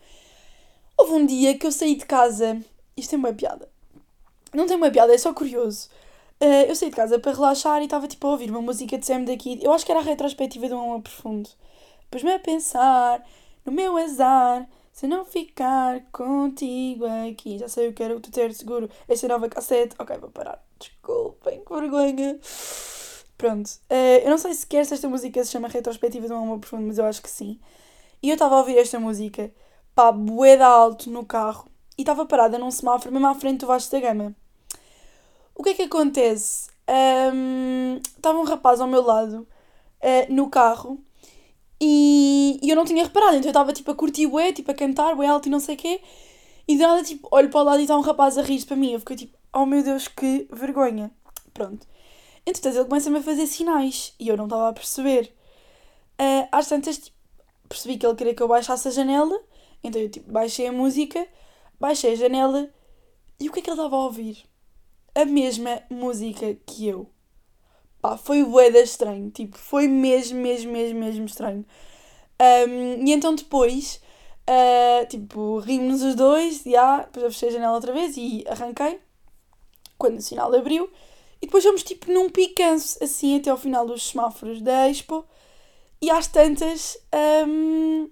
Houve 0.97 1.13
um 1.13 1.27
dia 1.27 1.59
que 1.59 1.67
eu 1.67 1.73
saí 1.73 1.97
de 1.97 2.07
casa, 2.07 2.61
isto 2.97 3.15
é 3.15 3.19
uma 3.19 3.33
piada, 3.33 3.69
Não 4.53 4.67
tem 4.67 4.77
uma 4.77 4.91
piada, 4.91 5.15
é 5.15 5.19
só 5.19 5.33
curioso. 5.35 5.89
Uh, 6.41 6.69
eu 6.69 6.77
saí 6.77 6.91
de 6.91 6.97
casa 6.97 7.19
para 7.19 7.33
relaxar 7.33 7.81
e 7.81 7.85
estava 7.85 8.07
tipo 8.07 8.27
a 8.27 8.31
ouvir 8.31 8.51
uma 8.51 8.63
música 8.63 8.97
de 8.97 9.05
Sam 9.05 9.25
daqui. 9.25 9.59
Eu 9.63 9.73
acho 9.73 9.85
que 9.85 9.91
era 9.91 10.01
a 10.01 10.05
retrospectiva 10.05 10.69
de 10.69 10.75
um 10.75 10.81
amor 10.81 11.03
profundo. 11.03 11.49
Pus-me 12.11 12.33
a 12.33 12.39
pensar 12.39 13.25
no 13.65 13.73
meu 13.73 13.97
azar. 13.97 14.69
Se 14.93 15.07
não 15.07 15.25
ficar 15.25 16.01
contigo 16.11 17.05
aqui, 17.29 17.59
já 17.59 17.69
sei 17.69 17.89
o 17.89 17.93
que 17.93 18.03
era 18.03 18.17
o 18.17 18.21
tu 18.21 18.31
ter 18.31 18.53
seguro. 18.55 18.89
Esta 19.09 19.29
nova 19.29 19.49
cassete. 19.49 19.95
Ok, 19.99 20.17
vou 20.19 20.31
parar. 20.31 20.63
Desculpem, 20.79 21.63
que 21.65 21.73
vergonha. 21.73 22.39
Pronto. 23.37 23.69
Uh, 23.91 24.25
eu 24.25 24.31
não 24.31 24.39
sei 24.39 24.55
sequer 24.55 24.85
se 24.87 24.95
esta 24.95 25.09
música 25.09 25.45
se 25.45 25.53
chama 25.53 25.69
Retrospectiva 25.69 26.27
de 26.27 26.33
um 26.33 26.43
Amor 26.43 26.59
Profundo, 26.59 26.87
mas 26.87 26.99
eu 26.99 27.05
acho 27.05 27.23
que 27.23 27.31
sim. 27.31 27.61
E 28.23 28.31
eu 28.31 28.35
estava 28.35 28.57
a 28.57 28.59
ouvir 28.59 28.79
esta 28.79 28.99
música, 28.99 29.53
pá, 29.95 30.11
boeda 30.11 30.67
alto 30.67 31.11
no 31.11 31.25
carro. 31.25 31.69
E 31.97 32.03
estava 32.03 32.27
parada 32.27 32.59
num 32.59 32.71
semáforo 32.71 33.13
mesmo 33.13 33.27
à 33.29 33.35
frente 33.35 33.61
do 33.61 33.67
Vasco 33.67 33.93
da 33.93 34.01
Gama. 34.01 34.35
O 35.59 35.63
que 35.65 35.71
é 35.71 35.75
que 35.75 35.83
acontece? 35.83 36.71
Estava 38.17 38.39
um 38.39 38.45
rapaz 38.45 38.81
ao 38.81 38.87
meu 38.87 39.03
lado, 39.03 39.47
uh, 40.01 40.33
no 40.33 40.49
carro, 40.49 41.03
e, 41.81 42.61
e, 42.63 42.71
eu 42.71 42.77
não 42.77 42.85
tinha 42.85 43.03
reparado. 43.03 43.37
Então 43.37 43.49
eu 43.49 43.51
estava 43.51 43.73
tipo 43.73 43.91
a 43.91 43.95
curtir 43.95 44.29
bué, 44.29 44.53
tipo 44.53 44.71
a 44.71 44.75
cantar 44.75 45.17
bué 45.17 45.27
alto 45.27 45.49
e 45.49 45.51
não 45.51 45.59
sei 45.59 45.75
o 45.75 45.79
quê. 45.79 46.01
E 46.69 46.77
de 46.77 46.83
nada, 46.83 47.03
tipo, 47.03 47.29
olho 47.33 47.51
para 47.51 47.61
o 47.61 47.65
lado 47.65 47.81
e 47.81 47.83
está 47.83 47.97
um 47.97 48.03
rapaz 48.03 48.39
a 48.39 48.43
rir 48.43 48.65
para 48.67 48.77
mim. 48.77 48.93
Eu 48.93 49.01
fiquei 49.01 49.17
tipo, 49.17 49.37
oh 49.53 49.67
meu 49.67 49.83
Deus, 49.83 50.07
que 50.07 50.49
vergonha. 50.53 51.11
Pronto. 51.53 51.87
Entretanto, 52.47 52.77
ele 52.77 52.85
começa-me 52.85 53.19
a 53.19 53.23
fazer 53.23 53.47
sinais 53.49 54.15
e 54.19 54.29
eu 54.29 54.37
não 54.37 54.45
estava 54.45 54.69
a 54.69 54.73
perceber. 54.73 55.35
Uh, 56.21 56.49
às 56.53 56.69
tantas, 56.69 56.99
tipo, 56.99 57.17
percebi 57.69 57.99
que 57.99 58.07
ele 58.07 58.15
queria 58.17 58.35
que 58.35 58.43
eu 58.43 58.49
baixasse 58.49 58.89
a 58.89 58.91
janela, 58.93 59.39
então 59.83 60.01
eu 60.01 60.09
tipo, 60.11 60.31
baixei 60.33 60.69
a 60.69 60.73
música, 60.73 61.27
baixei 61.81 62.13
a 62.13 62.17
janela 62.17 62.71
e 63.41 63.49
o 63.49 63.53
que 63.53 63.59
é 63.61 63.63
que 63.63 63.71
ele 63.71 63.77
estava 63.77 63.97
a 63.97 64.05
ouvir? 64.05 64.48
A 65.19 65.25
mesma 65.25 65.83
música 65.91 66.57
que 66.65 66.87
eu. 66.87 67.11
Pá, 68.01 68.17
foi 68.17 68.45
boeda 68.45 68.79
estranho, 68.79 69.33
tipo, 69.33 69.59
foi 69.59 69.89
mesmo, 69.89 70.39
mesmo, 70.39 70.71
mesmo, 70.71 71.01
mesmo 71.01 71.25
estranho. 71.27 71.67
Um, 72.41 73.05
e 73.05 73.13
então 73.13 73.35
depois, 73.35 74.01
uh, 74.49 75.05
tipo, 75.09 75.59
rimos 75.59 76.03
os 76.03 76.15
dois, 76.15 76.65
e 76.65 76.77
ah, 76.77 76.99
depois 76.99 77.25
eu 77.25 77.33
fechei 77.33 77.49
a 77.49 77.53
janela 77.53 77.75
outra 77.75 77.93
vez 77.93 78.17
e 78.17 78.45
arranquei, 78.47 79.01
quando 79.99 80.19
o 80.19 80.23
sinal 80.23 80.55
abriu, 80.55 80.89
e 81.43 81.47
depois 81.47 81.65
fomos 81.65 81.83
tipo 81.83 82.13
num 82.13 82.31
picanço, 82.31 83.03
assim, 83.03 83.39
até 83.39 83.51
ao 83.51 83.57
final 83.57 83.85
dos 83.85 84.11
semáforos 84.11 84.63
da 84.63 84.89
Expo. 84.89 85.25
E 86.01 86.13
às 86.13 86.29
tantas, 86.29 86.97
um, 87.49 88.09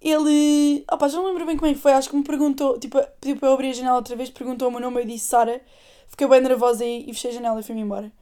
ele. 0.00 0.84
Opa, 0.88 1.08
já 1.08 1.16
não 1.18 1.26
lembro 1.26 1.46
bem 1.46 1.56
como 1.56 1.68
é 1.68 1.74
que 1.74 1.80
foi. 1.80 1.92
Acho 1.94 2.10
que 2.10 2.16
me 2.16 2.22
perguntou, 2.22 2.78
tipo, 2.78 2.96
pediu 3.20 3.36
para 3.38 3.48
eu 3.48 3.54
abrir 3.54 3.70
a 3.70 3.72
janela 3.72 3.96
outra 3.96 4.14
vez, 4.14 4.30
perguntou 4.30 4.68
o 4.68 4.70
meu 4.70 4.80
nome, 4.80 5.00
eu 5.00 5.04
disse 5.04 5.26
Sara. 5.26 5.60
Fiquei 6.08 6.26
bem 6.26 6.40
nervosa 6.40 6.84
e, 6.84 7.08
e 7.08 7.14
fechei 7.14 7.30
a 7.30 7.34
janela 7.34 7.60
e 7.60 7.62
fui-me 7.62 7.82
embora. 7.82 8.12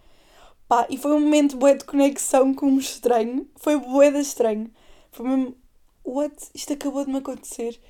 Pá, 0.68 0.87
e 0.90 0.99
foi 0.99 1.12
um 1.12 1.20
momento 1.20 1.57
bué 1.57 1.75
de 1.75 1.85
conexão 1.85 2.53
com 2.53 2.66
um 2.66 2.79
estranho. 2.79 3.49
Foi 3.57 3.79
bué 3.79 4.11
de 4.11 4.18
estranho. 4.18 4.70
Foi 5.12 5.27
mesmo. 5.27 5.57
What? 6.05 6.37
Isto 6.55 6.72
acabou 6.72 7.05
de 7.05 7.11
me 7.11 7.18
acontecer. 7.18 7.81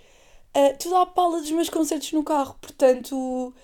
Uh, 0.57 0.77
tudo 0.79 0.97
à 0.97 1.07
pala 1.07 1.41
dos 1.41 1.51
meus 1.51 1.69
concertos 1.69 2.13
no 2.13 2.23
carro. 2.23 2.57
Portanto, 2.61 3.55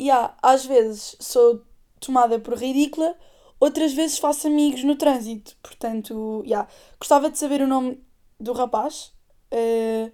yeah, 0.00 0.34
às 0.42 0.64
vezes 0.66 1.16
sou 1.20 1.62
tomada 2.00 2.38
por 2.38 2.54
ridícula, 2.54 3.16
outras 3.58 3.92
vezes 3.92 4.18
faço 4.18 4.46
amigos 4.46 4.84
no 4.84 4.96
trânsito. 4.96 5.56
Portanto, 5.62 6.42
yeah. 6.44 6.68
gostava 6.98 7.30
de 7.30 7.38
saber 7.38 7.62
o 7.62 7.66
nome 7.66 8.00
do 8.38 8.52
rapaz, 8.52 9.12
uh, 9.52 10.12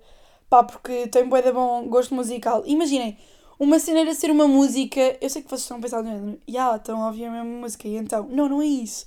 pá, 0.48 0.62
porque 0.62 1.08
tem 1.08 1.28
bué 1.28 1.42
de 1.42 1.52
bom 1.52 1.88
gosto 1.88 2.14
musical. 2.14 2.62
Imaginem, 2.66 3.18
uma 3.62 3.78
cena 3.78 4.00
era 4.00 4.14
ser 4.14 4.30
uma 4.30 4.48
música, 4.48 5.16
eu 5.20 5.30
sei 5.30 5.42
que 5.42 5.48
vocês 5.48 5.62
estão 5.62 5.76
a 5.76 5.80
pensar 5.80 6.02
no 6.02 6.10
género, 6.10 6.40
yeah, 6.48 6.76
estão 6.76 7.06
a 7.06 7.12
mesma 7.12 7.44
música, 7.44 7.86
e 7.86 7.96
então, 7.96 8.26
não, 8.28 8.48
não 8.48 8.60
é 8.62 8.66
isso. 8.66 9.06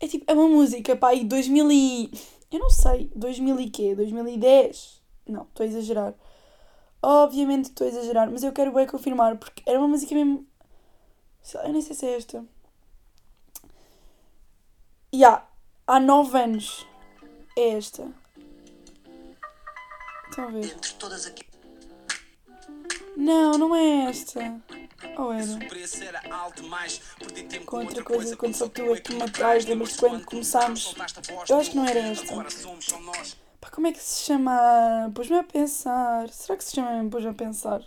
É 0.00 0.08
tipo, 0.08 0.24
é 0.26 0.34
uma 0.34 0.48
música, 0.48 0.96
pá, 0.96 1.14
e 1.14 1.24
2000 1.24 1.70
e... 1.72 2.10
eu 2.52 2.58
não 2.58 2.70
sei, 2.70 3.10
2000 3.14 3.60
e 3.60 3.70
quê? 3.70 3.94
2010? 3.94 5.00
Não, 5.28 5.42
estou 5.42 5.64
a 5.64 5.66
exagerar. 5.66 6.14
Obviamente 7.02 7.66
estou 7.66 7.86
a 7.86 7.90
exagerar, 7.90 8.30
mas 8.30 8.42
eu 8.42 8.52
quero 8.52 8.72
bem 8.72 8.86
confirmar, 8.86 9.36
porque 9.38 9.62
era 9.66 9.78
uma 9.78 9.88
música 9.88 10.14
mesmo 10.14 10.46
eu 11.54 11.72
nem 11.72 11.80
sei 11.80 11.94
se 11.94 12.06
é 12.06 12.16
esta. 12.16 12.44
E 15.12 15.24
há, 15.24 15.46
há 15.86 15.98
9 15.98 16.38
anos. 16.38 16.86
É 17.56 17.70
esta. 17.70 18.12
Estão 20.28 20.44
a 20.44 20.50
ver? 20.50 20.64
Entre 20.66 20.92
todas 20.94 21.26
aqui. 21.26 21.47
Não, 23.18 23.58
não 23.58 23.74
é 23.74 24.08
esta. 24.10 24.62
Ou 25.18 25.32
era? 25.32 25.58
Com 27.66 27.78
outra 27.78 28.04
coisa, 28.04 28.36
quando 28.36 28.54
sou 28.54 28.68
tu 28.68 28.92
aqui 28.92 29.12
me 29.12 29.22
atrás, 29.22 29.66
lembras-te 29.66 29.98
quando 29.98 30.24
começámos? 30.24 30.94
Eu 31.48 31.58
acho 31.58 31.70
que 31.70 31.76
não 31.76 31.84
era 31.84 31.98
esta. 31.98 32.32
Pá, 33.60 33.70
como 33.70 33.88
é 33.88 33.92
que 33.92 33.98
se 33.98 34.22
chama? 34.22 35.10
Pôs-me 35.12 35.36
a 35.36 35.42
pensar. 35.42 36.28
Será 36.28 36.56
que 36.56 36.62
se 36.62 36.76
chama 36.76 37.10
Pôs-me 37.10 37.30
a 37.30 37.34
pensar? 37.34 37.82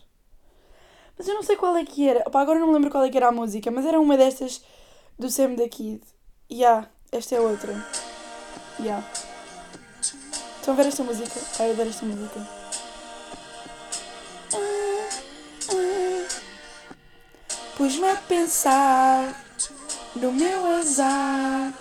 Mas 1.17 1.30
eu 1.30 1.34
não 1.34 1.44
sei 1.44 1.56
qual 1.56 1.78
é 1.78 1.86
que 1.86 2.10
era. 2.10 2.28
Opa, 2.28 2.41
agora 2.41 2.60
não 2.60 2.67
me 2.67 2.74
lembro 2.74 2.91
qual 2.91 3.06
é 3.06 3.10
que 3.10 3.15
era 3.15 3.30
a 3.30 3.32
música, 3.32 3.72
mas 3.72 3.86
era 3.86 4.02
uma 4.02 4.17
destas 4.17 4.62
do 5.17 5.30
Sam 5.30 5.56
da 5.56 5.70
Kid. 5.70 6.02
Yeah, 6.52 6.89
esta 7.10 7.36
é 7.36 7.39
outra. 7.39 7.72
Yeah. 8.82 9.08
Estão 10.58 10.74
a 10.74 10.78
ver 10.78 10.88
esta 10.88 11.04
música? 11.04 11.39
Ah, 11.58 11.67
eu 11.67 11.72
adoro 11.72 11.89
esta 11.89 12.06
música. 12.06 12.61
Pus-me 17.82 18.10
a 18.10 18.15
pensar 18.15 19.44
no 20.15 20.32
meu 20.32 20.67
azar. 20.76 21.74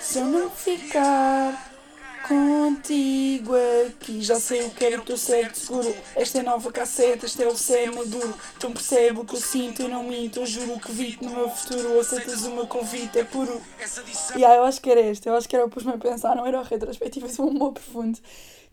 Se 0.00 0.18
eu 0.18 0.24
não 0.24 0.48
ficar 0.48 1.74
contigo 2.26 3.52
aqui. 3.86 4.22
Já 4.22 4.40
sei 4.40 4.62
o 4.62 4.70
que 4.70 4.96
o 4.96 5.02
teu 5.02 5.18
certo 5.18 5.58
seguro. 5.58 5.94
Esta 6.14 6.38
é 6.38 6.42
nova 6.42 6.72
casseta, 6.72 7.26
este 7.26 7.42
é 7.42 7.48
o 7.48 7.54
céu 7.54 7.94
maduro. 7.94 8.34
Então 8.56 8.72
percebo 8.72 9.20
o 9.20 9.24
que 9.26 9.34
eu 9.34 9.38
sinto 9.38 9.82
e 9.82 9.88
não 9.88 10.04
minto. 10.04 10.40
Eu 10.40 10.46
juro 10.46 10.80
que 10.80 10.90
vi 10.90 11.18
no 11.20 11.28
meu 11.28 11.50
futuro. 11.50 12.00
Aceitas 12.00 12.44
o 12.44 12.52
meu 12.52 12.66
convite, 12.66 13.18
é 13.18 13.24
puro. 13.24 13.60
E 14.34 14.38
yeah, 14.38 14.56
eu 14.56 14.64
acho 14.64 14.80
que 14.80 14.90
era 14.90 15.02
este. 15.02 15.28
Eu 15.28 15.36
acho 15.36 15.46
que 15.46 15.54
era 15.54 15.66
o 15.66 15.68
pus-me 15.68 15.92
a 15.92 15.98
pensar, 15.98 16.34
não 16.34 16.46
era 16.46 16.58
o 16.58 16.64
retrospectivo, 16.64 17.26
é 17.26 17.42
um 17.42 17.50
amor 17.50 17.74
profundo. 17.74 18.18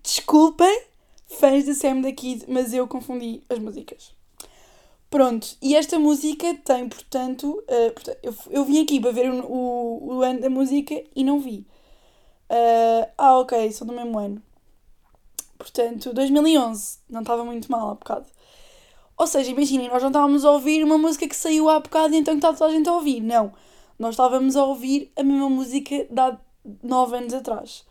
Desculpem, 0.01 0.83
fãs 1.27 1.65
de 1.65 1.75
Sam 1.75 1.99
da 1.99 2.11
Kid, 2.13 2.45
mas 2.47 2.73
eu 2.73 2.87
confundi 2.87 3.43
as 3.49 3.59
músicas. 3.59 4.22
Pronto, 5.13 5.55
e 5.61 5.75
esta 5.75 5.99
música 5.99 6.55
tem, 6.65 6.89
portanto, 6.89 7.63
uh, 7.69 8.15
eu, 8.23 8.35
eu 8.49 8.65
vim 8.65 8.81
aqui 8.81 8.99
para 8.99 9.11
ver 9.11 9.29
o, 9.29 9.45
o, 9.45 10.15
o 10.15 10.21
ano 10.23 10.41
da 10.41 10.49
música 10.49 11.03
e 11.15 11.23
não 11.23 11.39
vi. 11.39 11.67
Uh, 12.49 13.07
ah, 13.15 13.37
ok, 13.37 13.71
são 13.71 13.85
do 13.85 13.93
mesmo 13.93 14.17
ano. 14.17 14.41
Portanto, 15.55 16.11
2011. 16.15 16.97
Não 17.07 17.21
estava 17.21 17.45
muito 17.45 17.71
mal 17.71 17.91
há 17.91 17.93
bocado. 17.93 18.25
Ou 19.15 19.27
seja, 19.27 19.51
imaginem, 19.51 19.87
nós 19.87 20.01
não 20.01 20.09
estávamos 20.09 20.43
a 20.43 20.51
ouvir 20.51 20.83
uma 20.83 20.97
música 20.97 21.27
que 21.27 21.35
saiu 21.35 21.69
há 21.69 21.79
bocado 21.79 22.15
e 22.15 22.17
então 22.17 22.33
que 22.33 22.39
está 22.39 22.51
toda 22.51 22.71
a 22.71 22.73
gente 22.75 22.89
a 22.89 22.93
ouvir. 22.93 23.21
Não. 23.21 23.53
Nós 23.99 24.15
estávamos 24.15 24.55
a 24.55 24.65
ouvir 24.65 25.11
a 25.15 25.21
mesma 25.21 25.47
música 25.47 26.07
de 26.09 26.19
há 26.19 26.39
9 26.81 27.17
anos 27.17 27.35
atrás. 27.35 27.85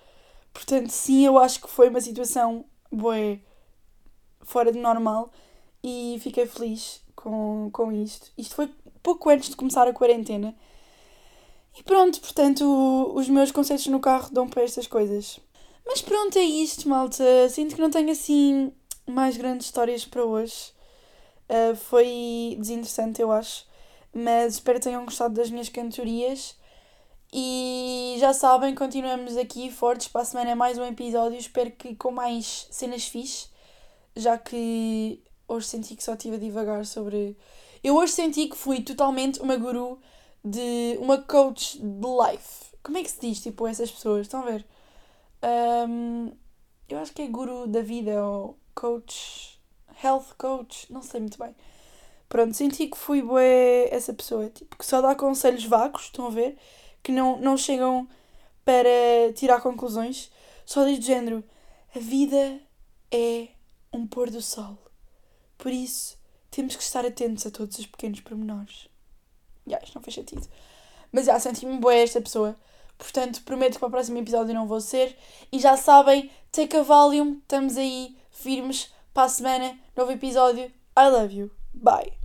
Portanto, 0.52 0.90
sim, 0.90 1.24
eu 1.24 1.38
acho 1.38 1.60
que 1.60 1.70
foi 1.70 1.88
uma 1.88 2.00
situação 2.00 2.64
boa, 2.90 3.38
fora 4.40 4.72
de 4.72 4.80
normal 4.80 5.30
e 5.84 6.18
fiquei 6.20 6.46
feliz 6.46 7.01
com, 7.22 7.70
com 7.72 7.92
isto. 7.92 8.30
Isto 8.36 8.54
foi 8.54 8.70
pouco 9.02 9.30
antes 9.30 9.50
de 9.50 9.56
começar 9.56 9.86
a 9.86 9.92
quarentena 9.92 10.54
e 11.78 11.82
pronto, 11.82 12.20
portanto, 12.20 13.12
os 13.14 13.28
meus 13.28 13.50
conceitos 13.50 13.86
no 13.86 14.00
carro 14.00 14.30
dão 14.30 14.48
para 14.48 14.62
estas 14.62 14.86
coisas. 14.86 15.40
Mas 15.86 16.02
pronto, 16.02 16.38
é 16.38 16.42
isto, 16.42 16.88
malta. 16.88 17.24
Sinto 17.48 17.74
que 17.74 17.80
não 17.80 17.90
tenho 17.90 18.10
assim 18.10 18.72
mais 19.06 19.36
grandes 19.36 19.66
histórias 19.66 20.04
para 20.04 20.24
hoje. 20.24 20.72
Uh, 21.48 21.74
foi 21.74 22.56
desinteressante, 22.58 23.22
eu 23.22 23.32
acho. 23.32 23.66
Mas 24.14 24.54
espero 24.54 24.78
que 24.78 24.84
tenham 24.84 25.04
gostado 25.04 25.34
das 25.34 25.50
minhas 25.50 25.68
cantorias. 25.68 26.56
E 27.32 28.16
já 28.18 28.34
sabem, 28.34 28.74
continuamos 28.74 29.38
aqui 29.38 29.70
fortes 29.70 30.08
para 30.08 30.20
a 30.20 30.24
semana 30.26 30.50
é 30.50 30.54
mais 30.54 30.78
um 30.78 30.84
episódio. 30.84 31.38
Espero 31.38 31.70
que 31.70 31.96
com 31.96 32.10
mais 32.10 32.68
cenas 32.70 33.06
fixe. 33.06 33.48
Já 34.14 34.36
que 34.36 35.22
hoje 35.52 35.68
senti 35.68 35.96
que 35.96 36.02
só 36.02 36.14
estive 36.14 36.36
a 36.36 36.38
divagar 36.38 36.86
sobre. 36.86 37.36
Eu 37.82 37.96
hoje 37.96 38.12
senti 38.12 38.48
que 38.48 38.56
fui 38.56 38.82
totalmente 38.82 39.40
uma 39.40 39.56
guru 39.56 39.98
de 40.44 40.96
uma 41.00 41.18
coach 41.18 41.78
de 41.78 42.06
life. 42.06 42.76
Como 42.82 42.98
é 42.98 43.02
que 43.02 43.10
se 43.10 43.20
diz, 43.20 43.40
tipo, 43.40 43.66
essas 43.66 43.90
pessoas? 43.90 44.22
Estão 44.22 44.40
a 44.40 44.50
ver? 44.50 44.66
Um, 45.88 46.32
eu 46.88 46.98
acho 46.98 47.12
que 47.12 47.22
é 47.22 47.26
guru 47.26 47.66
da 47.66 47.80
vida 47.80 48.24
ou 48.24 48.58
coach, 48.74 49.60
health 50.02 50.34
coach, 50.38 50.92
não 50.92 51.02
sei 51.02 51.20
muito 51.20 51.38
bem. 51.38 51.54
Pronto, 52.28 52.54
senti 52.54 52.86
que 52.86 52.96
fui 52.96 53.22
bué 53.22 53.88
essa 53.90 54.12
pessoa, 54.12 54.48
tipo, 54.48 54.76
que 54.76 54.86
só 54.86 55.00
dá 55.00 55.14
conselhos 55.14 55.64
vagos, 55.64 56.04
estão 56.04 56.26
a 56.26 56.30
ver? 56.30 56.56
Que 57.02 57.12
não, 57.12 57.38
não 57.38 57.56
chegam 57.56 58.08
para 58.64 59.32
tirar 59.34 59.60
conclusões. 59.60 60.30
Só 60.64 60.84
diz 60.84 60.98
do 60.98 61.04
género, 61.04 61.44
a 61.94 61.98
vida 61.98 62.60
é 63.10 63.48
um 63.92 64.06
pôr 64.06 64.30
do 64.30 64.40
sol. 64.40 64.78
Por 65.62 65.70
isso, 65.70 66.18
temos 66.50 66.74
que 66.74 66.82
estar 66.82 67.06
atentos 67.06 67.46
a 67.46 67.50
todos 67.52 67.78
os 67.78 67.86
pequenos 67.86 68.18
pormenores. 68.18 68.88
Já, 69.64 69.78
isto 69.80 69.94
não 69.94 70.02
fez 70.02 70.16
sentido. 70.16 70.44
Mas 71.12 71.26
já, 71.26 71.38
senti-me 71.38 71.78
boa 71.78 71.94
esta 71.94 72.20
pessoa. 72.20 72.56
Portanto, 72.98 73.44
prometo 73.44 73.74
que 73.74 73.78
para 73.78 73.86
o 73.86 73.92
próximo 73.92 74.18
episódio 74.18 74.52
não 74.52 74.66
vou 74.66 74.80
ser. 74.80 75.16
E 75.52 75.60
já 75.60 75.76
sabem, 75.76 76.32
take 76.50 76.76
a 76.76 76.82
volume, 76.82 77.38
estamos 77.42 77.76
aí, 77.76 78.16
firmes, 78.32 78.92
para 79.14 79.26
a 79.26 79.28
semana, 79.28 79.78
novo 79.96 80.10
episódio. 80.10 80.64
I 80.98 81.08
love 81.08 81.32
you. 81.32 81.48
Bye. 81.72 82.21